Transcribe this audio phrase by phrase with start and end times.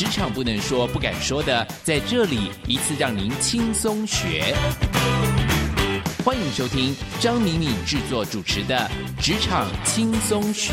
[0.00, 4.56] 职场不能说、不敢说的，在这里一次让您轻松学。
[6.24, 8.90] 欢迎收听张敏敏制作主持的
[9.22, 10.72] 《职场轻松学》。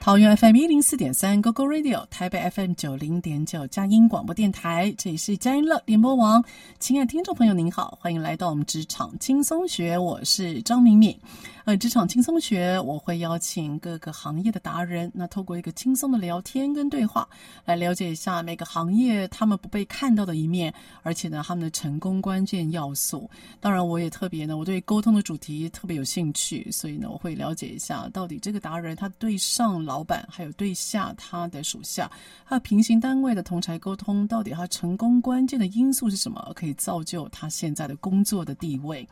[0.00, 6.42] 桃园 FM 一零四点三 GoGo Radio，台北 FM 九零点九佳音广播电台，这里是佳音乐联播网。
[6.78, 11.18] 亲爱的听众朋友，您好，欢迎来到我们职场轻松学，我是张敏敏。
[11.64, 17.26] 呃，职场轻松学，我会邀请各个行业的达人，那透过一个轻松的聊天跟对话，
[17.64, 23.30] 来了解一下每个行业他们不被看到的一面，而且呢，他们的成功关键要素。
[23.60, 32.10] 当然，我也特别呢，我对沟通的主题特别有兴趣，所以呢，我会了解一下到底这个达人他对上老板，还有对下他的属下，
[32.44, 39.08] 还有平行单位的同才沟通，到底他成功关键的因素是什么，可以造就他现在的工作的地位。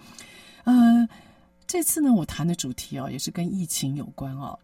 [0.65, 1.09] 呃。
[1.73, 4.55] 这次呢，我谈的主题啊，也是跟疫情有关啊。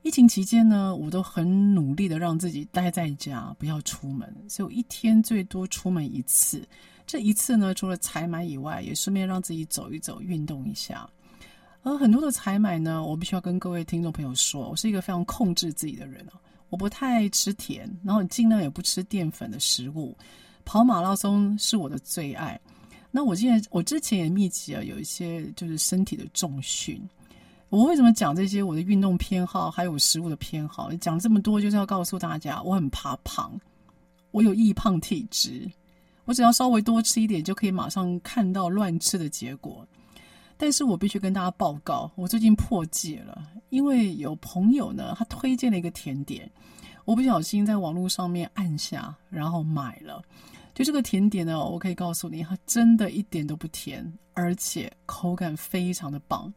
[0.00, 6.66] 疫情期间呢，我都很努力的让自己待在家，不要出门，所以我一天最多出门一次。
[7.06, 11.06] 这一次呢，除了采买以外，也顺便让自己走一走，运动一下。
[11.82, 16.40] 而很多的采买呢，我必须要跟各位听众朋友说，我是一个非常控制自己的人啊，
[16.70, 20.16] 我不太吃甜，然后尽量也不吃淀粉的食物。
[20.64, 22.58] 跑马拉松是我的最爱。
[23.16, 27.00] 那我现在，我之前也密集啊，有一些就是身体的重训。
[27.68, 28.60] 我为什么讲这些？
[28.60, 33.52] 我的运动偏好还有食物的偏好，讲这么多就是要告诉大家，我很怕胖，
[34.32, 35.70] 我有易胖体质，
[36.24, 39.86] 我只要稍微多吃一点，就可以马上看到乱吃的结果。
[40.56, 46.50] 但是我必须跟大家报告，我最近破戒了，因为有朋友呢，他推荐了一个甜点，
[47.04, 50.20] 我不小心在网络上面按下，然后买了。
[50.74, 56.52] 就这个甜点呢，我可以告诉你，它真的一点都不甜，而且口感非常的棒。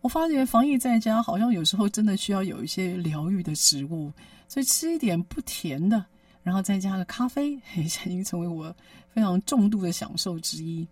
[0.00, 4.10] 我发觉防疫在家，好像有时候真的需要有一些疗愈的食物，
[4.48, 6.04] 所以吃一点不甜的，
[6.42, 8.74] 然后再加个咖啡，已经成为我
[9.10, 10.86] 非常重度的享受之一。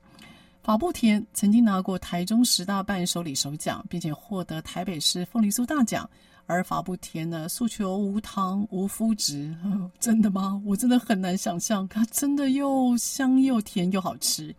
[0.62, 6.08] 法布甜曾经拿过台中十大伴手礼首奖，并且获得台北市凤梨酥大奖。
[6.46, 9.54] 而法布甜呢，诉求无糖、无麸质，
[10.00, 10.60] 真的吗？
[10.64, 14.54] 我真的很难想象，它真的又香又甜又好吃。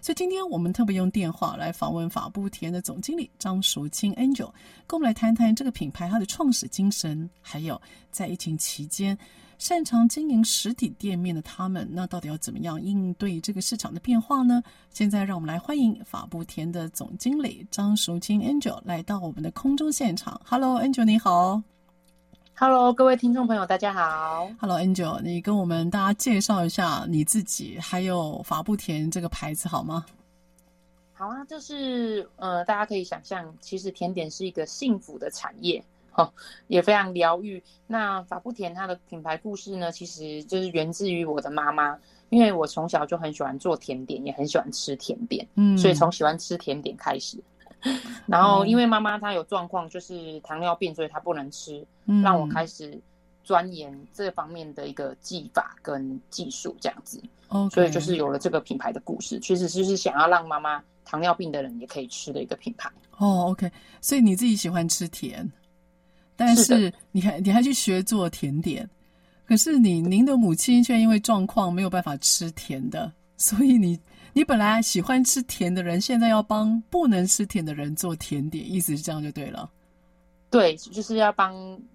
[0.00, 4.50] 所以今天我们特别用电话来访问法布甜的总经理张淑清 Angel，
[4.86, 9.16] 跟我们来谈谈这个品牌它的创始精神，还有在疫情期间。
[9.62, 14.60] 擅长经营实体店面的他们，那到底要怎么样应对这个市场的变化呢？
[14.90, 20.40] 现在让我们来欢迎法布田的总经理张淑清 Angel 来到我们的空中现场。
[20.44, 21.62] Hello，Angel，你好。
[22.56, 24.50] Hello，各位听众朋友，大家好。
[24.58, 30.04] Hello，Angel，你跟我们大家介绍一下你自己，还有法布田这个牌子好吗？
[31.12, 35.80] 好啊，就是呃，大家可以想象，其实甜点是一个幸福的产业。
[36.14, 36.32] 哦，
[36.68, 37.62] 也非常疗愈。
[37.86, 47.38] 那法布甜它的品牌故事呢，其实就是源自于我的妈妈，因为我从小就很喜欢做甜点，也很喜欢吃甜点，嗯，所以从喜欢吃甜点开始。
[48.26, 52.96] 然后因为妈妈她有状况，就是糖尿病，所以她不能吃，嗯，让我开始
[53.42, 57.20] 钻研这方面的一个技法跟技术，这样子。
[57.48, 57.70] Okay.
[57.70, 62.90] 所以就是有了这个品牌的故事，其实就是想要让妈妈糖尿病的人也可以吃的一个品牌。
[63.18, 65.50] 哦，OK，所以你自己喜欢吃甜。
[66.46, 68.88] 但是你还你还去学做甜点，
[69.46, 73.98] 可是你您的母亲却因为状况没有办法吃甜的，所以你
[74.32, 79.70] 你本来喜欢吃甜的人，现在要帮不能吃甜的人做甜点，意思是这样就对了。
[80.52, 81.52] 对，就是要帮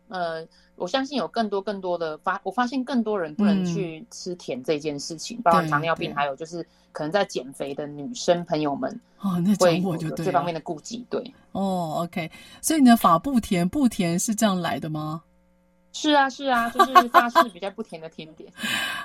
[0.07, 0.43] 呃，
[0.75, 15.21] 我相信有更多更多的发，我发现更多人不能去吃甜这件事情，嗯、包括糖尿病，还有就是可能在减肥的女生朋友们哦，那讲我就对这方面的顾忌，对哦，OK，所以你的法不甜不甜是这样来的吗？
[15.93, 18.51] 是啊，是啊，就是法式 比较不甜的甜点。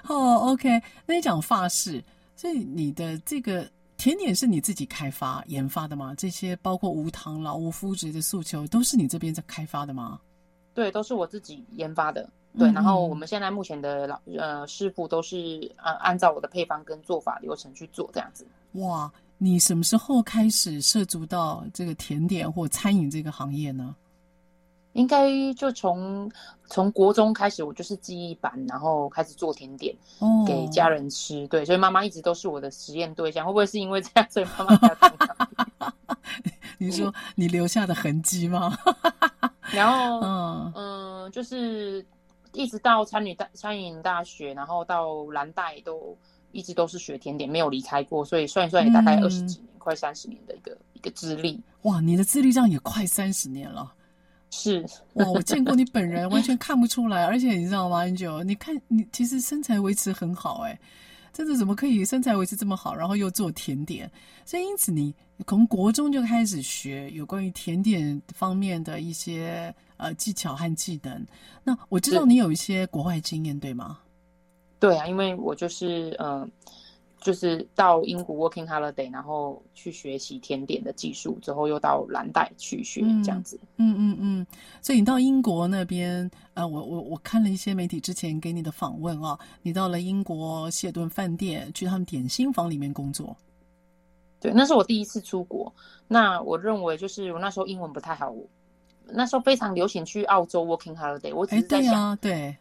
[0.08, 2.02] 哦，OK，那你讲法式，
[2.34, 3.68] 所以你的这个。
[4.02, 6.12] 甜点是你自己开发研发的吗？
[6.16, 10.18] 这些包括无糖、老无麸质的诉求，都是你这边在开发的吗？
[10.74, 12.28] 对，都是我自己研发的。
[12.58, 18.44] 对，嗯、然后我们现在目前的老呃师傅都是呃按照我的配方跟做法流程去做这样子。
[18.72, 19.08] 哇，
[19.38, 23.94] 你什么时候开始涉足到这个甜点或餐饮这个行业呢？
[24.92, 26.30] 应该就从
[26.66, 29.94] 从国中开始，我就是记忆班，然后开始做甜点，
[30.46, 31.46] 给家人吃。
[31.48, 33.46] 对，所以妈妈一直都是我的实验对象。
[33.46, 35.92] 会不会是因为这样，所以妈妈比较疼？
[36.78, 38.76] 你说你留下的痕迹吗？
[39.72, 42.04] 然后， 嗯嗯，就是
[42.52, 46.16] 一直到餐饮大餐饮大学，然后到蓝带都
[46.50, 48.24] 一直都是学甜点，没有离开过。
[48.24, 51.62] 所以算一算，也大概二十几年，嗯、快三十年的一个一个资历。
[51.82, 53.92] 哇，你的资历这样也快三十年了。
[54.54, 54.84] 是
[55.14, 57.24] 哇，我见过你本人，完全看不出来。
[57.24, 60.78] 而且你知道吗，Angel，你看你其实身材维持很好，哎，
[61.32, 64.08] 真的怎么可以身材维持这么好，然后又做甜点？
[64.44, 65.14] 所以因此你
[65.46, 71.26] 从国中就开始学有关于甜点方面的一些呃技巧和技能。
[71.64, 74.00] 那我知道你有一些国外经验，对吗？
[74.78, 76.40] 对啊，因为我就是嗯。
[76.40, 76.48] 呃
[77.22, 83.58] 就是到英国 working holiday，然后去学习甜点的技术，之后又到蓝带去学这样子。
[83.76, 84.46] 嗯嗯嗯。
[84.80, 93.36] 所以你到英国那边，呃，我我我看了一些媒体之前给你的访问啊，你到了英国谢顿饭店去他们点心房里面工作。
[94.40, 95.72] 对，那是我第一次出国。
[96.08, 98.34] 那我认为就是我那时候英文不太好，
[99.06, 101.32] 那时候非常流行去澳洲 working holiday。
[101.32, 102.56] 我只是在想，欸、对，啊对。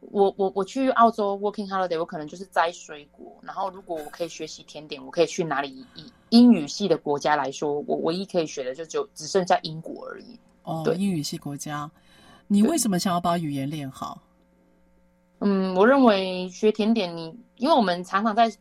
[0.00, 3.36] 我我我去澳洲 working holiday，我可能就是摘水果。
[3.42, 5.84] 然后如果我可以学习甜点，我可以去哪里？
[5.94, 10.38] 以英语系的国家来说，我唯一可以学的就只有只剩下英国而已。
[10.62, 11.90] 哦，对，英语系国家，
[12.46, 14.22] 你为什么想要把语言练好？
[15.40, 18.52] 嗯，我认为学甜点你，你因为我们常常在，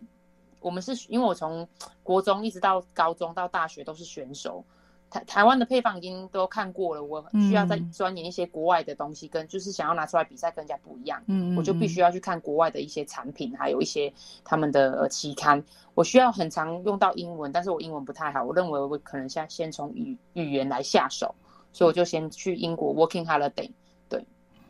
[0.60, 1.68] 我们是因为我从
[2.04, 4.66] 国中一直到高中到大学都是选手。
[5.10, 11.24] 台台湾的配方已经都看过了，我需要再钻研一些国外的东西，跟就是想要拿出来比赛，跟人家不一样。
[11.28, 14.12] 嗯，我就必须要去看国外的一些产品，还有一些
[14.44, 15.64] 他们的期刊。
[15.96, 18.44] 我需要很常用到英文，但是我英文不太好。
[18.44, 21.34] 我认为我可能先先从语语言来下手，
[21.72, 23.72] 所以我就先去英国 working holiday。
[24.10, 24.26] 对，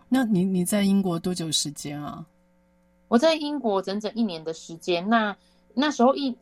[0.07, 2.25] 那你你在英国多久时间啊？
[3.07, 5.09] 我在英国整整一年的时间。
[5.09, 5.35] 那
[5.73, 6.37] 那时候一。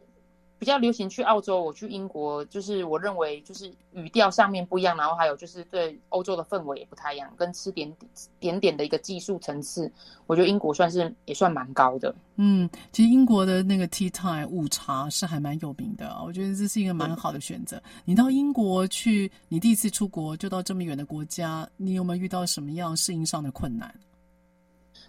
[0.66, 8.10] 比较流行去澳洲，我去英国，就是我认为就是语调上面不一样，然后还有就是对欧洲的氛围也不太一样，跟吃点点
[8.40, 9.92] 点点的一个技术层次，
[10.26, 12.16] 我觉得英国算是也算蛮高的。
[12.38, 17.80] 嗯，其实英国的那个 tea time 午茶是还蛮有名的，我觉得这是一个蛮好的选择。
[18.04, 23.94] 你到英国去，你第一次出国就到这么远的国家，你有没有遇到什么样适应上的困难？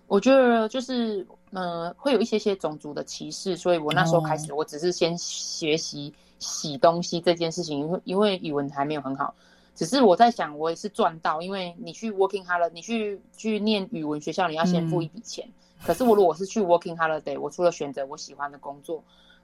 [0.08, 9.34] 我觉得就是，呃，会有一些些种族的歧视，所以我那时候开始，我只是先学习洗东西这件事情，因为因为语文还没有很好，
[9.74, 15.44] 只是我在想，我也是赚到，因为你去 working holiday，你去去念语文学校，你要先付一笔钱。
[15.48, 19.02] 嗯、可是我如果是去 working holiday，我除了选择我喜欢的工作，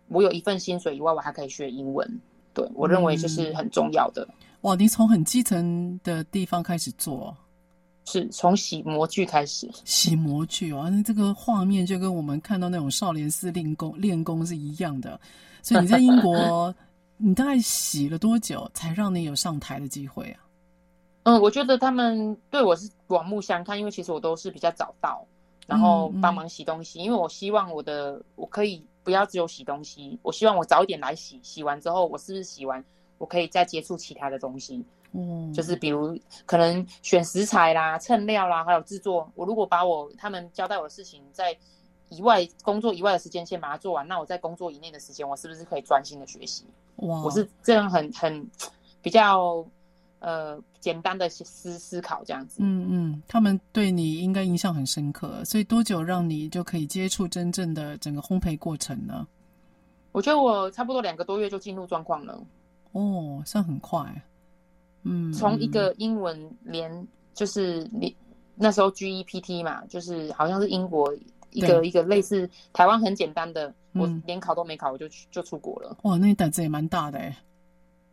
[0.08, 2.20] 我有一份薪水以外，我还可以学英文。
[2.54, 4.22] 对，我认为这是很重要的。
[4.28, 7.36] 嗯、哇，你从很基层的地方开始做。
[8.12, 15.18] 是从洗模具开始，洗模具哦，那这个画面就跟我们看到那种少林寺练功练功是一样的。
[15.62, 16.74] 所以你在英国，
[17.16, 20.44] 你大概洗了多久才让你有上台的机会啊？
[21.22, 25.24] 嗯，我觉得他们对我是刮目相看，因为其实我都是比较早到，
[25.66, 32.84] 然后帮忙洗东西，嗯嗯，因为我希望我的我可以不要只有洗东西，我希望我早一点来洗，洗完之后我是不是洗完，
[33.18, 34.84] 我可以再接触其他的东西。
[35.12, 39.30] 嗯，就是比如可能选食材啦、称料啦，还有制作。
[39.34, 41.56] 我如果把我他们交代我的事情在
[42.08, 46.64] 以外工作以外的时间先把它做完，那我在工作以内的时间，我是不是可以专心的学习？
[46.96, 48.46] 哇，我是这样很很
[49.00, 49.64] 比较
[50.18, 52.62] 呃简单的思思考这样子。
[52.62, 59.26] 嗯嗯，他们对你应该印象很深刻，所以多久让你就可以接触真正的整个烘焙过程呢？
[60.12, 62.38] 我觉得我差不多两个多月就进入状况了。
[62.92, 64.22] 哦，算很快。
[65.04, 68.12] 嗯，从一个英文连就是连
[68.54, 71.12] 那时候 GEPT 嘛，就是好像是英国
[71.50, 75.96] 一个一个类似台湾很简单的，我连考都没考，我就去就出国了。
[76.02, 77.36] 哇，那你胆子也蛮大的哎。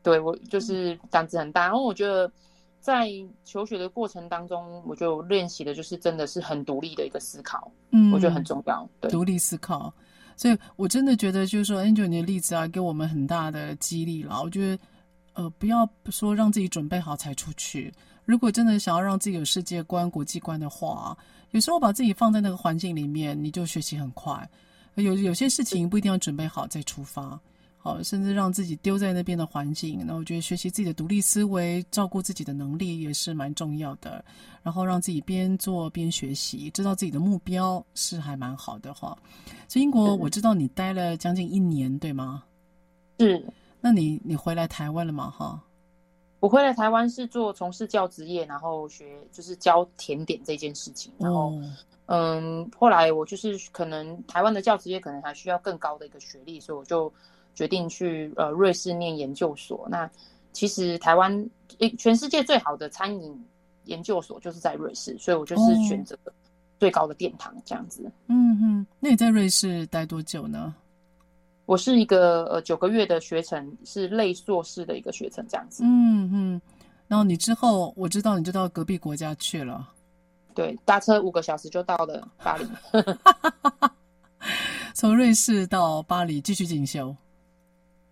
[0.02, 2.32] 对，我就是胆子很大，然后我觉得
[2.80, 3.10] 在
[3.46, 8.90] 求学的过程当中，我就练习的就是真的是很独立的一个思考，嗯，我觉得很重要。
[9.00, 9.94] 对，独立思考，
[10.36, 14.42] 所以我真的觉得就是说，Angel 你的例子啊，给我们很大的激励了。
[14.42, 14.82] 我觉得。
[15.40, 17.90] 呃，不要说让自己准备好才出去。
[18.26, 21.18] 如果真的想要让自己有世界观、国际观的话，
[21.52, 24.48] 有时候把自己放在那个环境里面，你就学习很快。
[24.96, 27.40] 有有些事情不一定要准备好再出发，
[27.78, 30.06] 好，甚至让自己丢在那边的环境。
[30.06, 34.24] 那我觉得学习自己的独立思维、照顾自己的能力也是蛮重要的。
[34.62, 39.18] 然后让自己边做边学习，知道自己的目标是还蛮好的哈。
[39.70, 42.44] 所以英国我知道你待了将近一年，对吗？
[43.20, 43.42] 是。
[43.82, 45.30] 那你你回来台湾了吗？
[45.30, 45.62] 哈，
[46.40, 51.12] 我回来台湾是做从事教职业，然后学就是教甜点这件事情。
[51.18, 51.64] 然后，哦、
[52.08, 57.12] 嗯，后来我就是可能台湾的教职业可能还需要更高的一个学历，所以我就
[57.56, 59.88] 决定去呃瑞士念研究所。
[59.90, 60.10] 那
[60.52, 63.46] 其实台湾诶，全世界最好的餐饮
[63.86, 66.18] 研究所就是在瑞士，所以我就是选择
[66.80, 68.12] 最高的殿堂这样子。
[68.28, 70.76] 嗯哼，那你在瑞士待多久呢？
[71.70, 75.84] 我是一个呃九个月的学程，是类硕士的一个学程这样子。
[75.86, 76.62] 嗯嗯，
[77.08, 79.88] 然后你之后我知道你就到隔壁国家去了，
[80.56, 82.66] 对，搭车五个小时就到了巴黎。
[84.96, 87.16] 从瑞士到巴黎继续进修。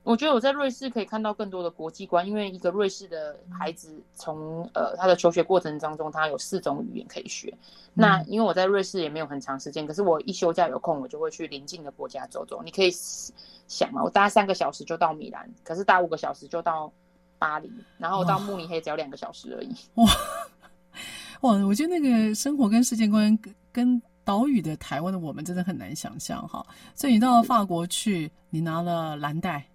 [0.07, 7.53] 我觉得我在瑞士可以看到更多的国际观，因为一个瑞士的孩子从呃他的求学过程当中，他有四种语言可以学。
[7.53, 7.59] 嗯、
[7.93, 12.63] 那因为我在瑞士也没有很长时间，可是我一休假有空，我就会去邻近的国家走走。
[12.63, 12.89] 你可以
[13.67, 16.89] 想嘛，我搭三个小时就到米兰，可是搭五个小时就到
[17.37, 19.75] 巴黎，然后到慕尼黑只要两个小时而已。
[19.95, 20.09] 哇
[21.41, 23.37] 哇，我觉得那个生活跟世界观
[23.73, 26.65] 跟岛屿的台湾的我们真的很难想象哈。
[26.95, 29.67] 所以你到法国去，你拿了蓝带。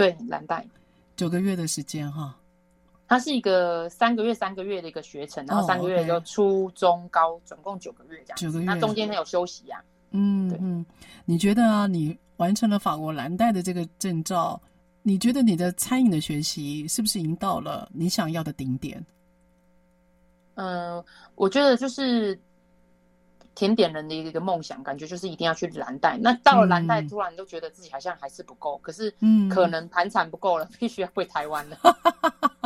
[0.00, 0.66] 对，蓝带
[1.14, 2.34] 九个月的时间哈，
[3.06, 9.84] 它是一个三个月三个月的一个学程，然后三个月就初中高总共九个月这样，九个月，那中间没有休息呀、啊。
[10.12, 10.86] 嗯对嗯，
[11.26, 14.58] 你觉得啊，你完成了法国蓝带的这个证照，
[15.02, 19.04] 你觉得你的餐饮的学习是不是已经到了你想要的顶点？
[20.54, 21.04] 嗯，
[21.34, 22.40] 我觉得就是。
[23.60, 26.16] 甜点人的一个梦想，感觉就是一定要去蓝带。
[26.16, 29.14] 那到了蓝带，突然都觉得自己好像还是不够，嗯、可是
[29.50, 31.76] 可能盘缠不够了，必须要回台湾了。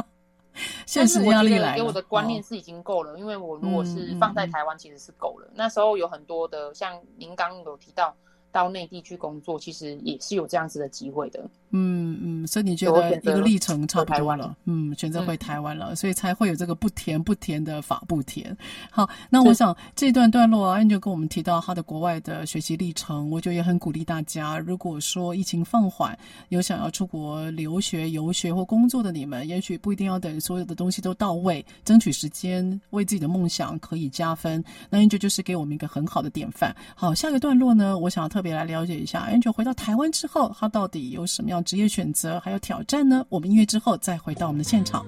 [0.87, 1.75] 现实压力来了。
[1.75, 5.49] 给我的观念是已经够了，哦、因为我如果是放在台湾，其实是够了。
[5.49, 8.15] 嗯、那时候有很多的，像您刚刚有提到。
[8.55, 11.45] 到内地去工作，其实也是有这样子的机会的。
[11.77, 14.57] 嗯嗯，所以你觉得一个历程差不多了？
[14.65, 18.57] 嗯，选择回台湾了，嗯、所以才会有这个不甜不甜的法不甜。
[18.93, 24.57] 好，那我想这段段落啊，Angel 跟我们提到他的国外的学习历程，我觉得也很鼓励大家。
[24.57, 26.17] 如果说疫情放缓，
[26.51, 34.65] 有想要出国留学、游学或工作的你们，也许不一定要等所有的东西都到位，争取时间为自己的梦想可以加分。
[34.89, 36.73] 那 Angel 就是给我们一个很好的典范。
[36.95, 38.45] 好，下一个段落呢，我想要特别。
[38.45, 43.27] 别来了解一下，Angel 回到台湾之后，他到底有什么样职业选择，还有挑战呢？
[43.29, 45.05] 我们音乐之后再回到我们的现场。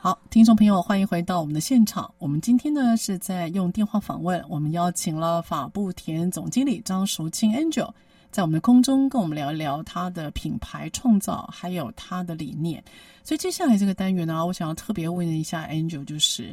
[0.00, 2.12] 好，听众朋友，欢迎回到我们的现场。
[2.18, 7.88] 我们今天呢是在用电话访问，我们邀请了法布田总经理张淑清 Angel，
[8.32, 12.82] 在我们的空中跟我们聊一聊他的品牌创造，还有他的理念。
[13.22, 16.52] 所以接下来这个单元呢，我想要特别问一下 Angel，就是。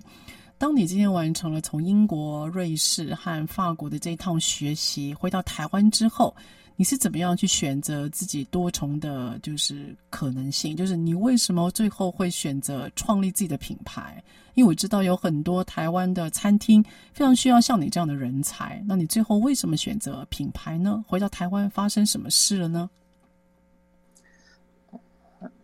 [0.59, 6.35] 当你今天完成了从英国、瑞士和法国的这一趟学习，回到台湾之后，
[6.75, 10.75] 你是怎么样去选择自己多重的，就是可能性？
[10.75, 14.21] 就是你为什么最后会选择创立自己的品牌？
[14.53, 18.83] 因为我知道有很多台湾的餐厅非常需要像你这样的人才。
[18.85, 21.01] 那你最后为什么选择品牌呢？
[21.07, 22.89] 回到台湾发生什么事了呢？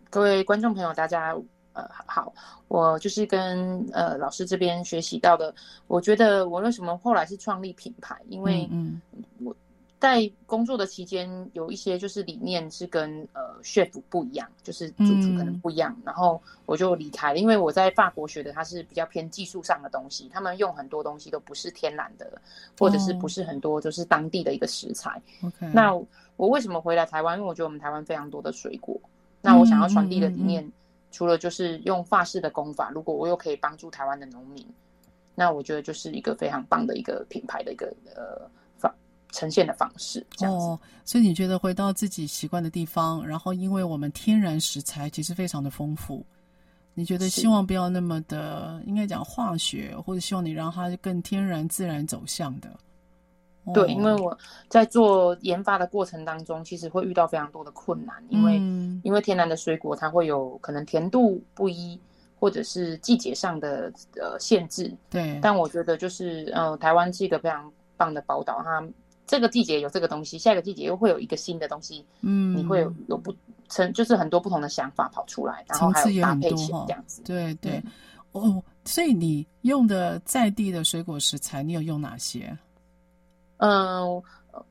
[0.08, 1.36] 各位观众朋友，大家。
[1.76, 2.32] 呃，好，
[2.68, 5.54] 我就是跟呃老师这边学习到的。
[5.86, 8.66] 我觉得我为什么后来是创立品牌，因为
[9.44, 9.54] 我
[9.98, 17.38] 在工作的期间有一些就是理念是跟呃 chef 不一样，就是主厨可能不一样，嗯、然后我就离开了。
[17.38, 22.40] 因为我在法国学的它是比较偏技术上的东西，他们用很多东西都不是天然的，
[22.78, 25.20] 或者是不是很多就是当地的一个食材。
[25.42, 25.70] Okay.
[25.74, 25.94] 那
[26.36, 27.36] 我为什么回来台湾？
[27.36, 28.98] 因为我觉得我们台湾非常多的水果，
[29.42, 30.64] 那我想要传递的理念。
[30.64, 30.72] 嗯嗯嗯
[31.16, 34.62] 除了就是用法式的工法，如果我又可以帮助台湾的农民，
[35.34, 38.46] 那我觉得就是一个非常棒的一个品牌的一个呃
[38.76, 38.94] 方
[39.32, 40.22] 呈现的方式。
[40.40, 46.22] 哦，所以你觉得回到自己习惯的地方，然后因为我们天然食材其实非常的丰富，
[46.92, 52.68] 你觉得希望不要那么的应该讲化学，或者希望你让它更天然自然走向的。
[53.74, 54.36] 对，因为我
[54.68, 62.00] 在做研发的过程当中，其实会遇到非常多的困难，因为、嗯、因为天然的水果它会有可能甜度不一，
[62.38, 64.94] 或者是季节上的呃限制。
[65.10, 68.86] 对，但我觉得就是呃，台湾是一个非常棒的宝岛，它
[69.26, 73.34] 这个季节有这个东西，下一个季节又会有一个新的东西，嗯，你会有有不
[73.68, 77.20] 成就是很多不同的想法跑出来，然后还有搭配起这样子。
[77.24, 77.82] 对对，
[78.30, 82.56] 哦，所以你用的在地的水果食材，你有用哪些？
[83.58, 84.22] 嗯，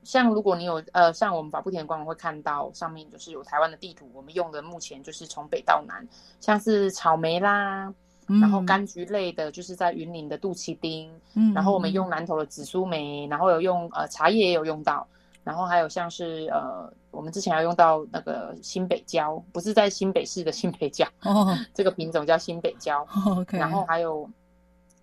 [0.03, 6.07] 像如果你有呃，像我们法不甜的官网会看到上面就是有台湾的地图，我们用的目前就是从北到南，
[6.39, 7.93] 像是草莓啦，
[8.27, 15.07] 嗯、然后柑橘类的，就是在云林的杜奇丁，嗯，然后我们用南投的紫苏梅，然后有用呃茶叶也有用到，
[15.43, 23.03] 然后还有像是呃，我们之前要用到那个新北蕉，不是在新北市的新北蕉哦，这个品种叫新北蕉。
[23.03, 24.27] 哦 okay、然后还有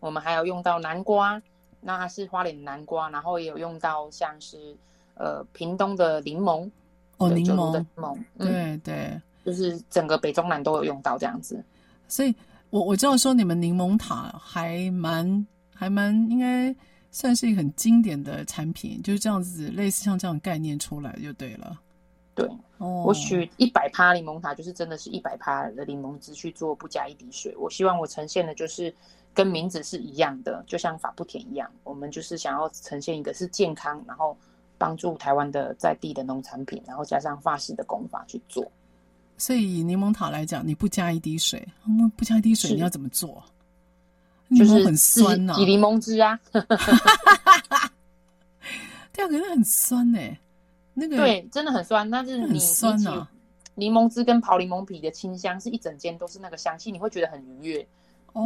[0.01, 1.41] 我们还有用到南瓜，
[1.83, 4.75] 那它是花莲南瓜，然后也有用到像是
[5.15, 6.71] 呃屏东的柠檬
[7.19, 11.63] 哦，柠檬的柠檬，对、嗯、对，就是整个北中南都有用到这样子。
[12.09, 12.35] 所以
[12.71, 16.75] 我我知道说你们柠檬塔还蛮还蛮应该。
[17.15, 21.79] 算是一个很经典的产品，就是这样子，类似像这样概念出来就对了。
[22.35, 22.49] 对，
[22.79, 27.55] 哦，我取一百趴柠檬塔，就是真的是一百趴的柠檬汁去做，不加一滴水。
[27.59, 28.91] 我希望我呈现的就是
[29.35, 34.37] 跟名字是一样的，就像法布田一样，我们就是想要呈现一个是健康，然后
[34.79, 38.71] 帮助台湾的在地的农产品，然后加上法式的工法去做。
[39.39, 41.67] 所以以柠檬塔来讲，你不加一滴水，
[42.17, 43.43] 不加一滴水，你要怎么做？
[44.57, 46.39] 就是很酸呐，挤柠檬汁啊，
[49.11, 50.19] 对啊，可是很酸呢。
[50.93, 53.27] 那个对，真的很酸，但是你酸呐。
[53.75, 57.89] 柠檬汁跟刨柠檬皮的清香是一整间都是那个香气，你会觉得很愉悦，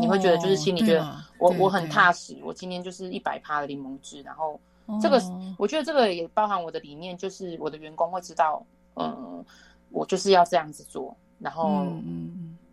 [0.01, 2.37] 你会觉得就是心里觉得我我很踏实。
[2.43, 4.59] 我今天就是一百趴的柠檬汁，然后
[5.01, 5.21] 这个
[5.59, 8.65] 我觉得这个也包含我的理念，就是我的员工会知道，
[8.95, 9.45] 嗯，
[9.91, 11.17] 我就是要这样子做。
[11.39, 11.87] 然后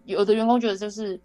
[0.06, 1.20] 有的员工觉得就是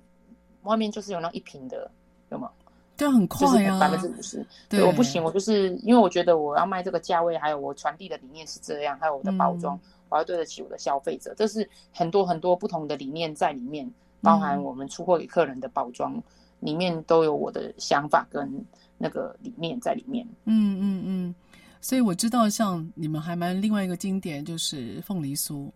[0.63, 1.91] 外面就是有那一瓶的。
[2.31, 2.51] 有吗？
[2.95, 4.47] 对，很快啊，百分之五十。
[4.69, 9.81] 对，我不行，我就是因为我觉得我要卖这个价位，还有我传递的理念是这样，还有我的包装，嗯、
[10.11, 11.35] 我要对得起我的消费者。
[11.39, 13.91] 这是很多很多不同的理念在里面，
[14.21, 16.23] 包含我们出货给客人的包装、嗯、
[16.61, 18.51] 里面都有我的想法跟
[18.97, 20.27] 那个理念在里面。
[20.45, 21.35] 嗯嗯嗯，
[21.81, 25.71] 所以我知道，像你们还蛮另外一个经典就是凤梨酥。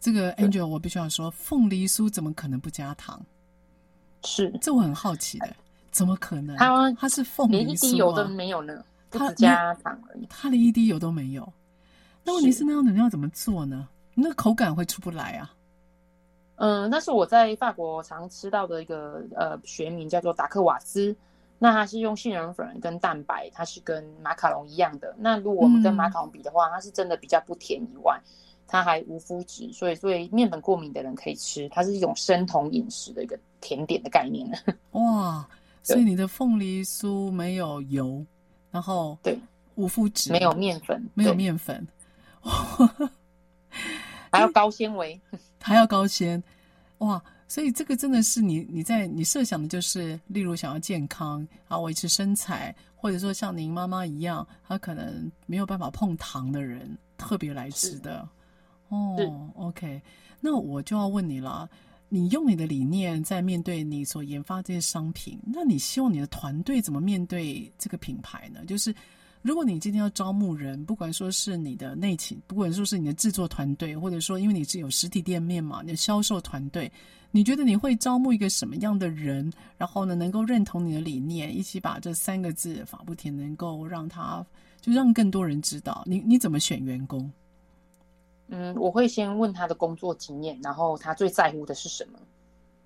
[0.00, 3.24] 这个 Angel，我必须要说，凤梨酥怎么可能不加糖？
[4.24, 5.54] 是，这我很好奇的。
[5.92, 6.56] 怎么可能？
[6.56, 10.26] 它它是凤梨酥，连一滴油都没有呢，它只加糖而已。
[10.28, 11.52] 它连一滴油都没有。
[12.24, 13.86] 那问题是那样的，你要怎么做呢？
[14.14, 15.52] 那个口感会出不来啊。
[16.62, 21.16] 嗯，那是我在法国常吃到的一个呃学名，叫做达克瓦兹。
[21.58, 25.12] 那它是用杏仁粉跟蛋白，它是跟马卡龙一样的。
[25.18, 28.16] 那如果我们跟马卡龙比的话，嗯、它是真的比较不甜以外，
[28.68, 31.68] 它还无麸质，所以对面粉过敏的人可以吃。
[31.70, 34.48] 它是一种生酮饮食的一个甜点的概念。
[34.92, 35.44] 哇！
[35.82, 38.24] 所以你的凤梨酥没有油，
[38.70, 39.36] 然后对
[39.74, 41.84] 无麸质，没有面粉，没有面粉，
[44.30, 45.20] 还有高纤维，
[45.62, 46.42] 还要高纤，
[46.98, 47.22] 哇！
[47.48, 58.26] 所以这个真的是你你在你设想的就是，例如想要健康啊，维持身材，或者说像您妈妈一样，她可能没有办法碰糖的人，特别来吃的
[58.88, 59.50] 哦。
[59.56, 60.00] OK，
[60.40, 61.68] 那我就要问你了。
[62.08, 68.64] 你用你的理念在面对你所研发这些商品，那你希望你的团队怎么面对这个品牌呢？
[68.66, 68.94] 就是
[69.42, 76.90] 如果你今天要招募人，不管说是你的内勤，不管说是你的制作团队，或者说因为你是有实体店面嘛，你的销售团队，
[77.32, 79.52] 你觉得你会招募一个什么样的人？
[79.76, 84.46] 然后呢，能够认同你的理念，一起把这三个字“法不甜”能够让他
[84.80, 86.04] 就让更多人知道。
[86.06, 87.28] 你你怎么选员工？
[88.46, 92.18] 嗯，我会先问他的工作经验，然后他最在乎的是什么？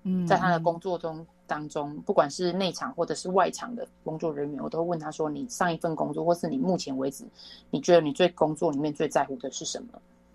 [0.03, 7.23] 嗯，在他的工作中当中，不管是内场或者是外场的工作人员，我都会问他说：“你上一份工作，或是你目前为止，
[7.71, 9.87] 你觉得你最工作里面最在乎的是什么？”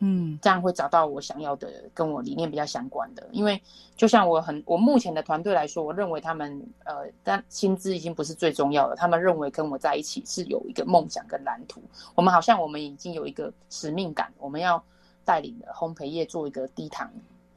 [0.05, 3.25] 嗯，这样会找到我想要的，跟我理念比较相关的。
[3.31, 3.62] 因为
[3.96, 8.96] 就像我很，我目前的团队来说，我认为他们呃，但薪资已经不是最重要的。
[8.96, 11.81] 他们认为跟我在一起是有一个梦想跟蓝图。
[12.16, 14.83] 我们好像我们已经有一个使命感，我们要。
[15.25, 17.09] 带领的烘焙业做一个低糖，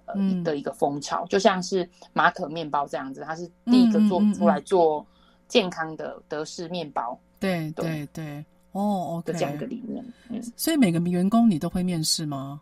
[0.05, 5.05] 呃、嗯、的一个风潮，就像是马可面包这样子，它是第一个做出来做
[5.47, 7.19] 健康的德式面包。
[7.39, 10.03] 对对对，哦，OK，这样一个理念。
[10.29, 12.61] 嗯，所以每个员工你都会面试吗？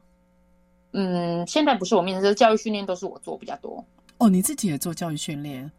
[0.91, 3.84] 嗯，现在不是我面试，教育训练都是我做比较多。
[4.17, 5.71] 哦，你自己也做教育训练？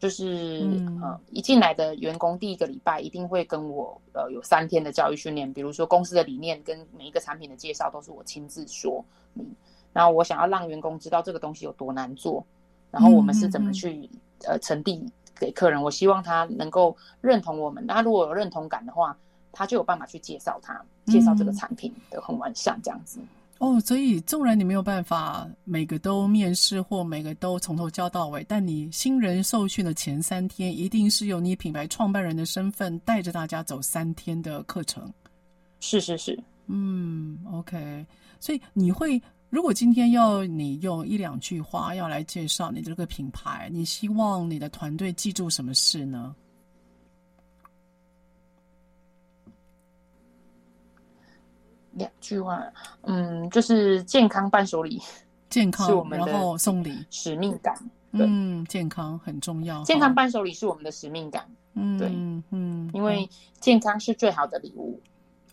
[0.00, 9.46] 就是、嗯、呃，一进来的员工第一个礼拜一定会跟我呃有三天的教育训练，比如说公司的理念跟每一个产品的介绍都是我亲自说明。
[9.94, 12.44] 然后我想要让员工知道这个东西有多难做，
[12.90, 14.08] 然后我们是怎么去、嗯、
[14.48, 15.02] 呃传递
[15.38, 15.82] 给客人。
[15.82, 19.16] 我希望他能够认同我们，那如果有认同感的话，
[19.52, 23.20] 他就有办法去介绍他，介绍这个产品的很完善这样子。
[23.58, 35.08] 哦，所以纵然你没有办法每个都面试或每个都从头教到尾，但你新人受训的前三天，一定是由你品牌创办人的身份带着大家走三天的课程。
[35.78, 38.04] 是是是，嗯，OK。
[38.40, 39.22] 所以你会，
[39.54, 46.34] 如果今天要你用一两句话要来介绍你这个品牌，你希望你的团队记住什么事呢？
[51.92, 52.60] 两句话，
[53.02, 55.00] 嗯，就是健康伴手礼，
[55.48, 57.76] 健康是我们的然后送礼使命感。
[58.10, 59.84] 对嗯，健康很重要。
[59.84, 61.48] 健康伴手礼是我们的使命感。
[61.74, 62.08] 嗯，对，
[62.50, 65.00] 嗯，因为健康是最好的礼物。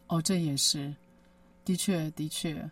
[0.08, 0.92] 哦，这也是，
[1.64, 2.68] 的确，的确。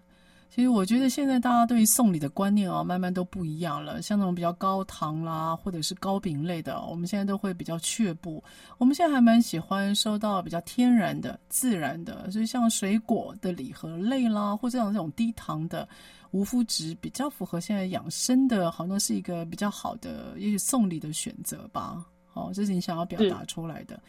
[0.49, 4.01] 其实我觉得现在大家对于送礼的观念啊，慢慢都不一样了。
[4.01, 8.43] 像那种比较高糖啦，或者是糕饼类的，我们现在都会比较却步。
[8.79, 15.87] 我们现在还蛮喜欢收到比较天然的、自然的，所以像水果的礼盒类啦，或者像这种低糖的、
[16.31, 22.03] 无麸质，比较符合现在养生的，好像是一个比较好的，也许送礼的选择吧。
[22.25, 24.01] 好，这是你想要表达出来的。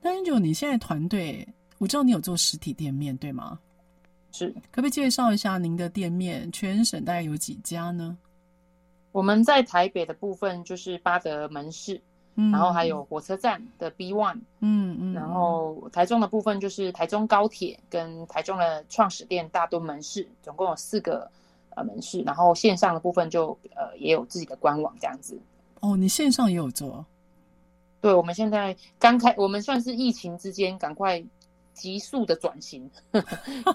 [0.00, 3.58] 那就你现在团队，我知道你有做实体店面，对吗？
[4.32, 6.50] 是，可不可以介绍一下您的店面？
[6.50, 8.16] 全省大概有几家呢？
[9.12, 12.00] 我们在台北的部分就是八德门市，
[12.36, 21.30] 嗯，然后还有火车站的 B One，嗯嗯，然后台中的部分就是台中高铁跟台中的创始店大墩门市，总共有四个
[21.76, 25.38] 呃门市，然后线上的部分就呃也有自己的官网这样子。
[25.80, 27.04] 哦，你线上也有做？
[28.00, 31.22] 对，我们现在刚开，我们算是疫情之间赶快。
[31.82, 32.88] 急速的转型，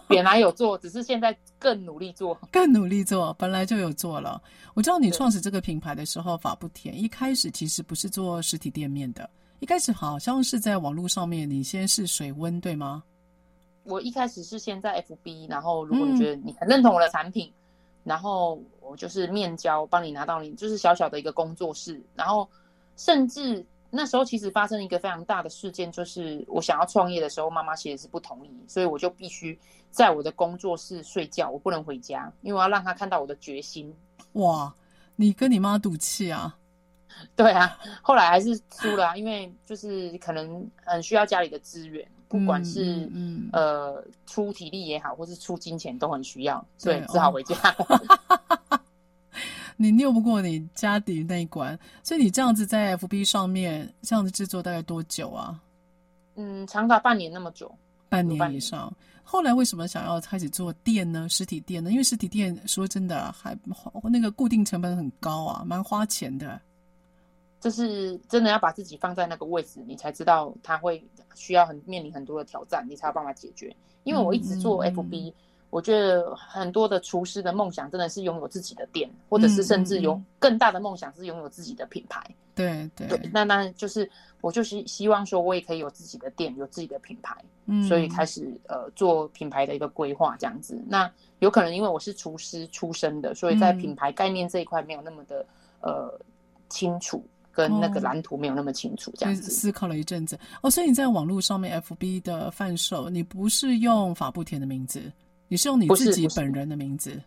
[0.07, 4.41] 本来有做，只是现在更努力做，更努力做，本来就有做了。
[4.75, 13.03] 我知道你创始这个品牌的时候，法不甜一开始其实不是做实体店面的，一开始好像是在网络上面，你先试水温，对吗？
[13.83, 17.59] 我一开始是先在 FB，然后如果你觉得你很认同我的产品，嗯、
[18.05, 22.47] 然后我就是面交，帮你拿到你就是小小的一个工作室，然后
[22.95, 23.65] 甚至。
[23.89, 29.57] 那时候其实发生一个非常大的事件，就是我想要创业的时候，妈妈其实是不同意，所以我就必须
[29.89, 33.93] 在我的工作室睡觉，我不能回家，因为我要让她看到我的决心。
[34.33, 34.73] 哇，
[35.15, 36.57] 你跟你妈赌气啊？
[37.35, 47.55] 对啊，后来还是输了啊，因为就是可能很需要家里的资源，不管是嗯，嗯呃出体力也好，或是出金钱都很需要，所以只好回家。
[47.79, 48.56] 哦
[49.79, 55.61] 你拗不过你家底那一关，所以你这样子在 FB 上面这样子制作大概多久啊？
[56.35, 57.71] 嗯，长达半年那么久，
[58.09, 58.91] 半年以上。
[59.23, 61.27] 后来为什么想要开始做店呢？
[61.29, 61.91] 实体店呢？
[61.91, 63.55] 因为实体店说真的还
[64.03, 66.59] 那个固定成本很高啊，蛮花钱的。
[67.59, 71.03] 就是真的要把自己放在那个位置，你才知道他会
[71.35, 73.75] 需要很面临很多的挑战，你才有办法解决。
[74.03, 75.33] 因为我一直做 FB。
[75.69, 82.23] 我觉得很多的厨师的梦想真的是拥有自己的店，或者是甚至有更大的梦想是拥有自己的品牌。
[82.55, 84.09] 对对对，那那就是
[84.41, 87.35] 我就是希望说，我也可以有自己的店，有自己的品牌。
[87.65, 90.81] 嗯，所以开始呃做品牌的一个规划这样子。
[90.87, 95.45] 那有可能因为我是厨师出身的，所以在品牌概念这一块没有那么的
[95.81, 96.11] 呃
[96.69, 99.11] 清楚，跟那个蓝图没有那么清楚。
[99.17, 105.11] 这样子思考了一阵子哦，所以你在网络上面 FB 的贩售，你不是用法布田的名字。
[105.47, 107.21] 你是用你自己本人的名字？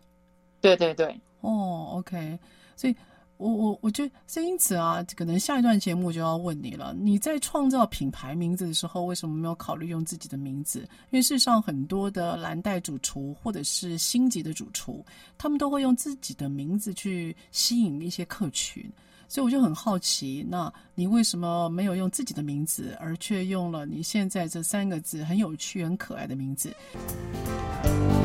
[0.61, 1.19] 对对对。
[1.41, 2.37] 哦，OK。
[2.75, 2.95] 所以，
[3.37, 6.95] 我我我觉得，所以因此啊，可能下一段节目就要问你了。
[6.99, 10.79] 你在创造品牌名字的时候，为什么没有考虑用自己的名字？
[11.09, 15.03] 因为事实上，很多的蓝带主厨或者是星级的主厨，
[15.37, 18.87] 他们都会用自己的名字去吸引一些客群。
[19.31, 26.69] 所以我就很好奇，那你为什么没有用自己的名字，而却用了你现在这三个字很有趣、很可爱的名字？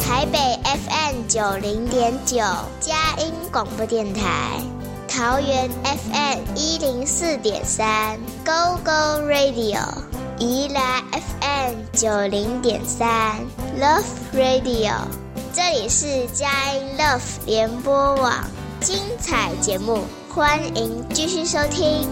[0.01, 2.38] 台北 FM 九零点九
[2.81, 4.61] 佳音广播电台，
[5.07, 9.87] 桃园 FM 一零四点三 Go Go Radio，
[10.40, 13.37] 宜兰 FM 九零点三
[13.79, 14.03] Love
[14.35, 15.03] Radio，
[15.53, 18.45] 这里是佳音 Love 联播网
[18.81, 20.01] 精彩节目。
[20.37, 22.07] 欢迎继续收听。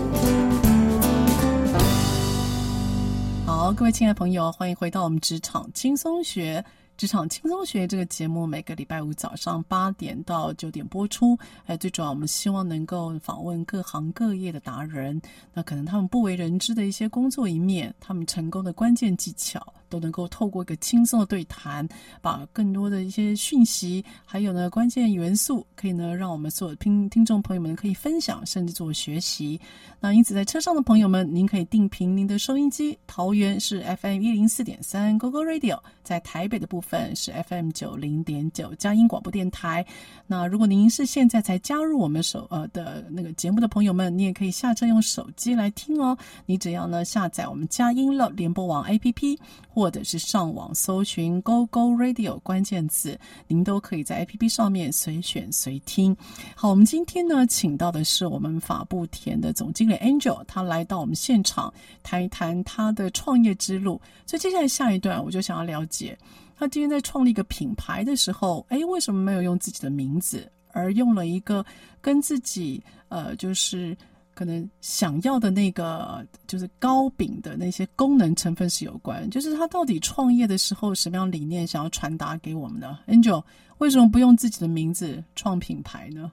[3.44, 6.64] 好，各位亲爱的朋友，欢迎回到我们职场轻松学。
[6.96, 11.36] 职场轻松学这个节目每个礼拜五早上八点到九点播出。
[11.66, 15.20] 哎，最主要我们希望能够访问各行各业的达人，
[15.52, 19.60] 那可能他们不为人知的一些工作一面，他们成功的关键技巧，
[19.94, 21.88] 都能够透过一个轻松的对谈，
[22.20, 29.60] 把更多的一些讯息，还有呢关键元素，可以呢让我们所有听听众朋友们可以分享，甚至做学习。
[30.00, 37.04] 那因此在车上的朋友们，您可以定频您的收音机，桃园是 FM 一零四点三 GoGo Radio，在台北的部分。
[37.14, 39.84] 是 FM 九零点九佳音广播电台。
[40.26, 46.16] 那如果您是现在才加入我们手呃的那个节目的朋友们，你也可以下车用手机来听哦。
[46.46, 56.16] 你只要呢下载我们佳音乐联播网 APP，或或者是上网搜寻 “Go Go Radio” 关键词，您都可以在 APP 上面随选随听。
[56.56, 61.70] 好，我们今天呢，请到的是我们法布田的总经理 Angel，他来到我们现场
[62.02, 64.00] 谈一谈他的创业之路。
[64.24, 66.16] 所以接下来下一段，我就想要了解，
[66.56, 71.62] 他今天在创立一个品牌的时候，诶，为什么没有用自己的名字，而用了一个
[72.00, 73.94] 跟自己呃，就是。
[74.34, 83.42] 可能想要的那个就是糕饼的那些功能成分是有关，就是他到底创业的时候什么样理念想要传达给我们的？Angel
[83.78, 86.30] 为什么不用自己的名字创品牌呢？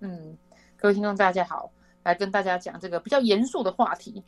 [0.00, 0.36] 嗯，
[0.76, 1.70] 各位听众大家好，
[2.02, 4.22] 来跟大家讲这个比较严肃的话题，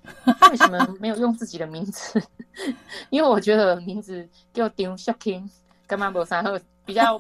[0.51, 2.23] 为什么没有用自己的名字？
[3.11, 5.49] 因为我觉得名字叫丁小 king
[5.87, 7.19] 干嘛不三后比较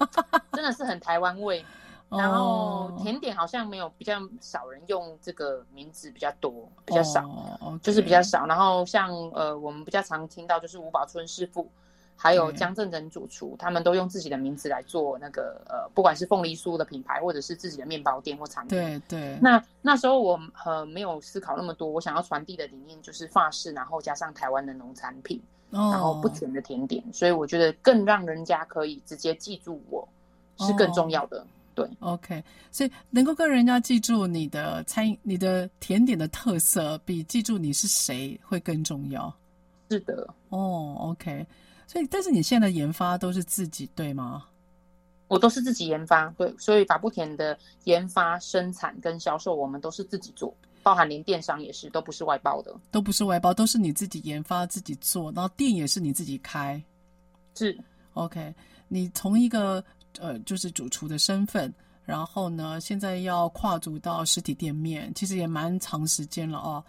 [0.52, 1.64] 真的是很台湾味。
[2.10, 7.22] 然后甜点好像没有比较少人用这个名字比较多，比较少
[7.60, 7.80] ，oh.
[7.80, 8.46] 就是比较少。
[8.46, 11.70] 然后像呃，我们比较常听到就是吴宝春师傅，
[12.16, 18.76] 还有江正仁主厨，他们都用自己的名字来做那个呃，不管是凤梨酥的品牌，或者是自己的面包店或产品。
[18.76, 19.38] 对对。
[19.40, 25.40] 那那时候我呃没有思考那么多，我想要传递的理念就是法式，然后加上台湾的农产品
[25.72, 25.94] ，oh.
[25.94, 30.08] 然后不甜的甜点，所以我觉得更让人家可以直接记住我
[30.58, 31.38] 是更重要的。
[31.38, 31.46] Oh.
[31.72, 39.32] 对，OK，所以能够跟人家记住你的餐饮、你的甜点的特色，比记住你是谁会更重要。
[39.88, 41.46] 是的，哦、oh，OK，
[41.86, 44.44] 所以但是你现在的研发都是自己对吗？
[45.28, 50.52] 我都是自己研发，对，所以法布田的研发、生产跟销售，我们都是自己做，
[50.82, 56.82] 包含连电商也是，都不是外包的，都不是外包，都是你自己研发、自己做，然后店也是你自己开。
[57.54, 57.78] 是
[58.14, 58.52] ，OK，
[58.88, 59.82] 你从一个。
[60.18, 61.72] 呃，就是主厨的身份，
[62.04, 66.82] 然后呢，现在要跨足到实体店面，其实也蛮长时间了哦。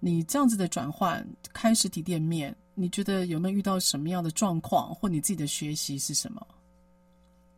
[0.00, 6.46] 你这样子的转换，开实体店面，你觉得有没有遇到什么样的状况，或你自己的学习是什么？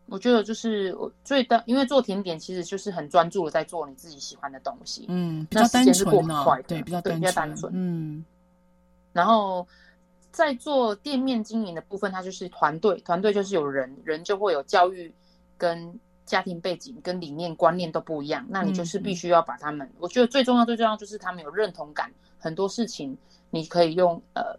[0.06, 8.24] 我觉得就是我最的，因为做甜点其实就是很专注的在做你自己喜欢的东西，嗯，比较单纯呢、啊，对，比较单纯，嗯，
[9.12, 9.66] 然后。
[10.30, 15.12] 在做店面经营的部分，它就是团队，团队就是有人，人就会有教育
[15.56, 23.16] 跟家庭背景跟理念观念都不一样，那你就是必须要把他们，嗯、我觉得最重要最重要就是他们有认同感，很多事情
[23.50, 24.54] 你可以用呃